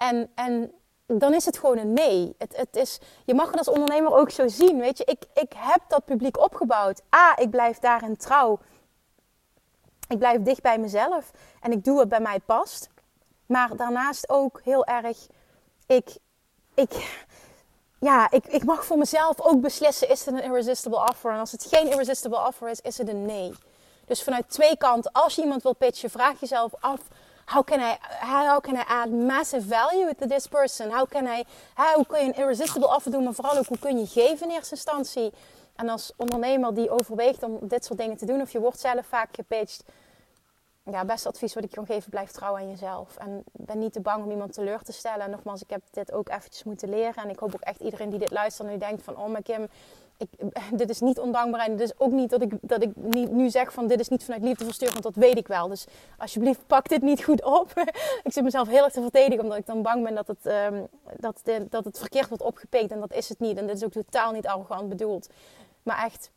En, 0.08 0.30
en 0.34 0.72
dan 1.06 1.34
is 1.34 1.44
het 1.44 1.58
gewoon 1.58 1.78
een 1.78 1.92
nee. 1.92 2.34
Het, 2.38 2.56
het 2.56 2.76
is, 2.76 2.98
je 3.24 3.34
mag 3.34 3.50
het 3.50 3.58
als 3.58 3.68
ondernemer 3.68 4.12
ook 4.12 4.30
zo 4.30 4.48
zien. 4.48 4.78
Weet 4.78 4.98
je, 4.98 5.04
ik, 5.04 5.24
ik 5.34 5.52
heb 5.56 5.80
dat 5.88 6.04
publiek 6.04 6.38
opgebouwd. 6.38 7.02
A, 7.14 7.36
ik 7.38 7.50
blijf 7.50 7.78
daarin 7.78 8.16
trouw. 8.16 8.58
Ik 10.08 10.18
blijf 10.18 10.42
dicht 10.42 10.62
bij 10.62 10.78
mezelf. 10.78 11.30
En 11.60 11.72
ik 11.72 11.84
doe 11.84 11.96
wat 11.96 12.08
bij 12.08 12.20
mij 12.20 12.40
past. 12.40 12.88
Maar 13.46 13.76
daarnaast 13.76 14.28
ook 14.28 14.60
heel 14.64 14.86
erg 14.86 15.26
ik, 15.86 16.16
ik, 16.74 17.22
ja, 17.98 18.30
ik, 18.30 18.46
ik 18.46 18.64
mag 18.64 18.84
voor 18.84 18.98
mezelf 18.98 19.40
ook 19.40 19.60
beslissen: 19.60 20.08
is 20.08 20.24
het 20.24 20.34
een 20.34 20.42
irresistible 20.42 21.08
offer? 21.08 21.32
En 21.32 21.38
als 21.38 21.52
het 21.52 21.66
geen 21.70 21.90
irresistible 21.90 22.46
offer 22.46 22.68
is, 22.68 22.80
is 22.80 22.98
het 22.98 23.08
een 23.08 23.26
nee. 23.26 23.52
Dus 24.04 24.22
vanuit 24.22 24.50
twee 24.50 24.76
kanten, 24.76 25.12
als 25.12 25.34
je 25.34 25.42
iemand 25.42 25.62
wil 25.62 25.74
pitchen, 25.74 26.10
vraag 26.10 26.40
jezelf 26.40 26.72
af: 26.80 27.00
how 27.52 27.62
can 27.62 27.80
I, 27.80 27.96
how 28.20 28.60
can 28.60 28.76
I 28.76 28.84
add 28.86 29.10
massive 29.10 29.64
value 29.64 30.14
to 30.14 30.26
this 30.26 30.46
person? 30.46 30.90
How 30.90 31.06
can 31.06 31.26
I, 31.26 31.44
hoe 31.94 32.06
kun 32.06 32.18
je 32.20 32.26
een 32.26 32.38
irresistible 32.38 32.88
offer 32.88 33.10
doen, 33.10 33.24
maar 33.24 33.34
vooral 33.34 33.56
ook 33.56 33.66
hoe 33.66 33.78
kun 33.78 33.98
je 33.98 34.06
geven 34.06 34.48
in 34.48 34.54
eerste 34.54 34.74
instantie? 34.74 35.32
En 35.76 35.88
als 35.88 36.12
ondernemer 36.16 36.74
die 36.74 36.90
overweegt 36.90 37.42
om 37.42 37.58
dit 37.62 37.84
soort 37.84 37.98
dingen 37.98 38.16
te 38.16 38.26
doen, 38.26 38.40
of 38.40 38.52
je 38.52 38.60
wordt 38.60 38.80
zelf 38.80 39.06
vaak 39.06 39.28
gepitcht, 39.34 39.84
ja, 40.84 41.04
beste 41.04 41.28
advies 41.28 41.54
wat 41.54 41.64
ik 41.64 41.70
je 41.70 41.76
kan 41.76 41.86
geven, 41.86 42.10
blijf 42.10 42.30
trouw 42.30 42.56
aan 42.56 42.70
jezelf. 42.70 43.16
En 43.16 43.44
ben 43.52 43.78
niet 43.78 43.92
te 43.92 44.00
bang 44.00 44.24
om 44.24 44.30
iemand 44.30 44.52
teleur 44.52 44.82
te 44.82 44.92
stellen. 44.92 45.24
En 45.24 45.30
nogmaals, 45.30 45.62
ik 45.62 45.70
heb 45.70 45.82
dit 45.90 46.12
ook 46.12 46.28
eventjes 46.28 46.64
moeten 46.64 46.88
leren. 46.88 47.22
En 47.22 47.30
ik 47.30 47.38
hoop 47.38 47.54
ook 47.54 47.60
echt 47.60 47.80
iedereen 47.80 48.10
die 48.10 48.18
dit 48.18 48.30
luistert 48.30 48.68
en 48.68 48.78
die 48.78 48.88
denkt 48.88 49.02
van... 49.02 49.16
Oh, 49.16 49.28
maar 49.28 49.42
Kim, 49.42 49.68
ik, 50.22 50.52
dit 50.78 50.90
is 50.90 51.00
niet 51.00 51.18
ondankbaar. 51.18 51.66
En 51.66 51.76
dit 51.76 51.80
is 51.80 52.00
ook 52.00 52.12
niet 52.12 52.30
dat 52.30 52.42
ik, 52.42 52.52
dat 52.60 52.82
ik 52.82 52.90
niet, 52.96 53.30
nu 53.30 53.50
zeg 53.50 53.72
van... 53.72 53.86
Dit 53.86 54.00
is 54.00 54.08
niet 54.08 54.24
vanuit 54.24 54.42
liefde 54.42 54.64
verstuurd, 54.64 54.92
want 54.92 55.04
dat 55.04 55.14
weet 55.14 55.38
ik 55.38 55.46
wel. 55.46 55.68
Dus 55.68 55.86
alsjeblieft, 56.18 56.66
pak 56.66 56.88
dit 56.88 57.02
niet 57.02 57.24
goed 57.24 57.44
op. 57.44 57.72
ik 58.24 58.32
zit 58.32 58.44
mezelf 58.44 58.68
heel 58.68 58.84
erg 58.84 58.92
te 58.92 59.00
verdedigen, 59.00 59.42
omdat 59.42 59.58
ik 59.58 59.66
dan 59.66 59.82
bang 59.82 60.04
ben 60.04 60.14
dat 60.14 60.26
het, 60.26 60.46
um, 60.46 60.86
dat, 61.16 61.42
dat 61.70 61.84
het 61.84 61.98
verkeerd 61.98 62.28
wordt 62.28 62.42
opgepikt. 62.42 62.90
En 62.90 63.00
dat 63.00 63.12
is 63.12 63.28
het 63.28 63.38
niet. 63.38 63.58
En 63.58 63.66
dit 63.66 63.76
is 63.76 63.84
ook 63.84 63.92
totaal 63.92 64.32
niet 64.32 64.46
arrogant 64.46 64.88
bedoeld. 64.88 65.28
Maar 65.82 66.04
echt 66.04 66.30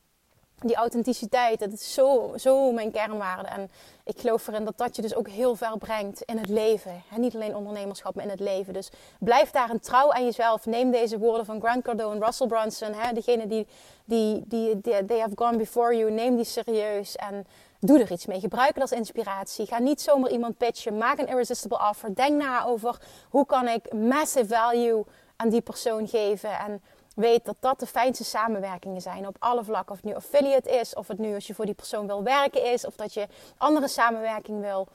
die 0.59 0.75
authenticiteit, 0.75 1.59
dat 1.59 1.71
is 1.71 1.93
zo, 1.93 2.33
zo 2.35 2.71
mijn 2.71 2.91
kernwaarde. 2.91 3.47
En 3.47 3.71
ik 4.03 4.19
geloof 4.19 4.47
erin 4.47 4.65
dat 4.65 4.77
dat 4.77 4.95
je 4.95 5.01
dus 5.01 5.15
ook 5.15 5.27
heel 5.27 5.55
ver 5.55 5.77
brengt 5.77 6.21
in 6.21 6.37
het 6.37 6.49
leven. 6.49 7.03
En 7.13 7.21
niet 7.21 7.35
alleen 7.35 7.55
ondernemerschap, 7.55 8.15
maar 8.15 8.23
in 8.23 8.29
het 8.29 8.39
leven. 8.39 8.73
Dus 8.73 8.89
blijf 9.19 9.51
daar 9.51 9.69
een 9.69 9.79
trouw 9.79 10.11
aan 10.11 10.23
jezelf. 10.23 10.65
Neem 10.65 10.91
deze 10.91 11.17
woorden 11.17 11.45
van 11.45 11.61
Grant 11.61 11.83
Cardone 11.83 12.25
Russell 12.25 12.47
Brunson. 12.47 12.93
Hè, 12.93 13.13
die, 13.13 13.47
die, 13.47 13.67
die, 14.05 14.45
die, 14.47 15.05
they 15.05 15.19
have 15.19 15.35
gone 15.35 15.57
before 15.57 15.97
you. 15.97 16.11
Neem 16.11 16.35
die 16.35 16.45
serieus 16.45 17.15
en 17.15 17.47
doe 17.79 17.99
er 17.99 18.11
iets 18.11 18.25
mee. 18.25 18.39
Gebruik 18.39 18.73
het 18.73 18.81
als 18.81 18.91
inspiratie. 18.91 19.65
Ga 19.65 19.79
niet 19.79 20.01
zomaar 20.01 20.31
iemand 20.31 20.57
pitchen. 20.57 20.97
Maak 20.97 21.19
een 21.19 21.27
irresistible 21.27 21.79
offer. 21.89 22.15
Denk 22.15 22.41
na 22.41 22.65
over 22.65 23.01
hoe 23.29 23.45
kan 23.45 23.67
ik 23.67 23.93
massive 23.93 24.47
value 24.47 25.03
aan 25.35 25.49
die 25.49 25.61
persoon 25.61 26.07
geven. 26.07 26.59
En 26.59 26.81
weet 27.15 27.45
dat 27.45 27.55
dat 27.59 27.79
de 27.79 27.85
fijnste 27.85 28.23
samenwerkingen 28.23 29.01
zijn 29.01 29.27
op 29.27 29.35
alle 29.39 29.63
vlakken. 29.63 29.91
Of 29.91 30.01
het 30.01 30.05
nu 30.05 30.15
affiliate 30.15 30.69
is, 30.69 30.93
of 30.93 31.07
het 31.07 31.17
nu 31.17 31.33
als 31.33 31.47
je 31.47 31.53
voor 31.53 31.65
die 31.65 31.73
persoon 31.73 32.07
wil 32.07 32.23
werken 32.23 32.71
is, 32.71 32.85
of 32.85 32.95
dat 32.95 33.13
je 33.13 33.27
andere 33.57 33.87
samenwerking 33.87 34.61
wil. 34.61 34.87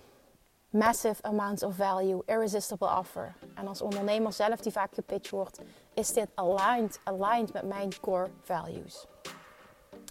Massive 0.71 1.23
amounts 1.23 1.63
of 1.63 1.75
value, 1.75 2.23
irresistible 2.27 2.99
offer. 2.99 3.35
En 3.55 3.69
als 3.69 3.83
ondernemer 3.83 4.33
zelf 4.33 4.61
die 4.61 4.73
vaak 4.73 4.95
gepitcht 4.95 5.31
wordt, 5.31 5.61
is 5.95 6.13
dit 6.13 6.29
aligned, 6.35 7.01
aligned 7.05 7.53
met 7.53 7.63
mijn 7.63 8.01
core 8.01 8.29
values. 8.43 9.07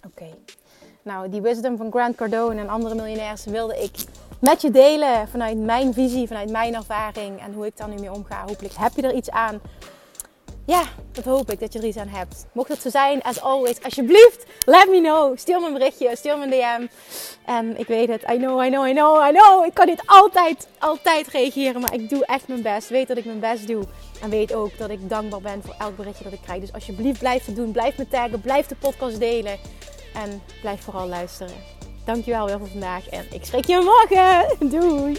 Oké. 0.06 0.34
Nou, 1.02 1.28
die 1.28 1.40
wisdom 1.40 1.76
van 1.76 1.90
Grant 1.90 2.16
Cardone 2.16 2.60
en 2.60 2.68
andere 2.68 2.94
miljonairs 2.94 3.44
wilde 3.44 3.82
ik 3.82 4.04
met 4.40 4.60
je 4.62 4.70
delen 4.70 5.28
vanuit 5.28 5.58
mijn 5.58 5.94
visie, 5.94 6.26
vanuit 6.26 6.50
mijn 6.50 6.74
ervaring 6.74 7.40
en 7.40 7.52
hoe 7.52 7.66
ik 7.66 7.76
daar 7.76 7.88
nu 7.88 8.00
mee 8.00 8.12
omga. 8.12 8.44
Hopelijk 8.46 8.74
heb 8.74 8.92
je 8.94 9.02
er 9.02 9.14
iets 9.14 9.30
aan 9.30 9.60
ja, 10.66 10.82
dat 11.12 11.24
hoop 11.24 11.50
ik 11.50 11.60
dat 11.60 11.72
je 11.72 11.78
er 11.78 11.84
iets 11.84 11.96
aan 11.96 12.08
hebt. 12.08 12.46
Mocht 12.52 12.68
het 12.68 12.82
zo 12.82 12.90
zijn, 12.90 13.22
as 13.22 13.40
always, 13.40 13.82
alsjeblieft, 13.82 14.44
let 14.64 14.88
me 14.88 15.00
know. 15.00 15.38
Stuur 15.38 15.60
me 15.60 15.66
een 15.66 15.72
berichtje, 15.72 16.16
stuur 16.16 16.38
me 16.38 16.44
een 16.44 16.50
DM. 16.50 16.86
En 17.44 17.78
ik 17.78 17.86
weet 17.86 18.08
het, 18.08 18.22
I 18.22 18.36
know, 18.36 18.64
I 18.64 18.68
know, 18.68 18.86
I 18.88 18.92
know, 18.92 19.28
I 19.28 19.32
know. 19.32 19.64
Ik 19.66 19.74
kan 19.74 19.86
niet 19.86 20.02
altijd, 20.06 20.68
altijd 20.78 21.28
reageren, 21.28 21.80
maar 21.80 21.94
ik 21.94 22.08
doe 22.08 22.26
echt 22.26 22.48
mijn 22.48 22.62
best. 22.62 22.88
Weet 22.88 23.08
dat 23.08 23.16
ik 23.16 23.24
mijn 23.24 23.40
best 23.40 23.66
doe. 23.66 23.84
En 24.22 24.30
weet 24.30 24.54
ook 24.54 24.78
dat 24.78 24.90
ik 24.90 25.08
dankbaar 25.08 25.40
ben 25.40 25.62
voor 25.64 25.74
elk 25.78 25.96
berichtje 25.96 26.24
dat 26.24 26.32
ik 26.32 26.42
krijg. 26.42 26.60
Dus 26.60 26.72
alsjeblieft, 26.72 27.18
blijf 27.18 27.46
het 27.46 27.56
doen. 27.56 27.72
Blijf 27.72 27.98
me 27.98 28.08
taggen, 28.08 28.40
blijf 28.40 28.66
de 28.66 28.76
podcast 28.76 29.18
delen. 29.18 29.58
En 30.14 30.42
blijf 30.60 30.82
vooral 30.82 31.08
luisteren. 31.08 31.54
Dankjewel 32.04 32.46
weer 32.46 32.58
voor 32.58 32.68
vandaag 32.68 33.08
en 33.08 33.26
ik 33.32 33.44
spreek 33.44 33.66
je 33.66 33.80
morgen. 34.08 34.56
Doei! 34.80 35.18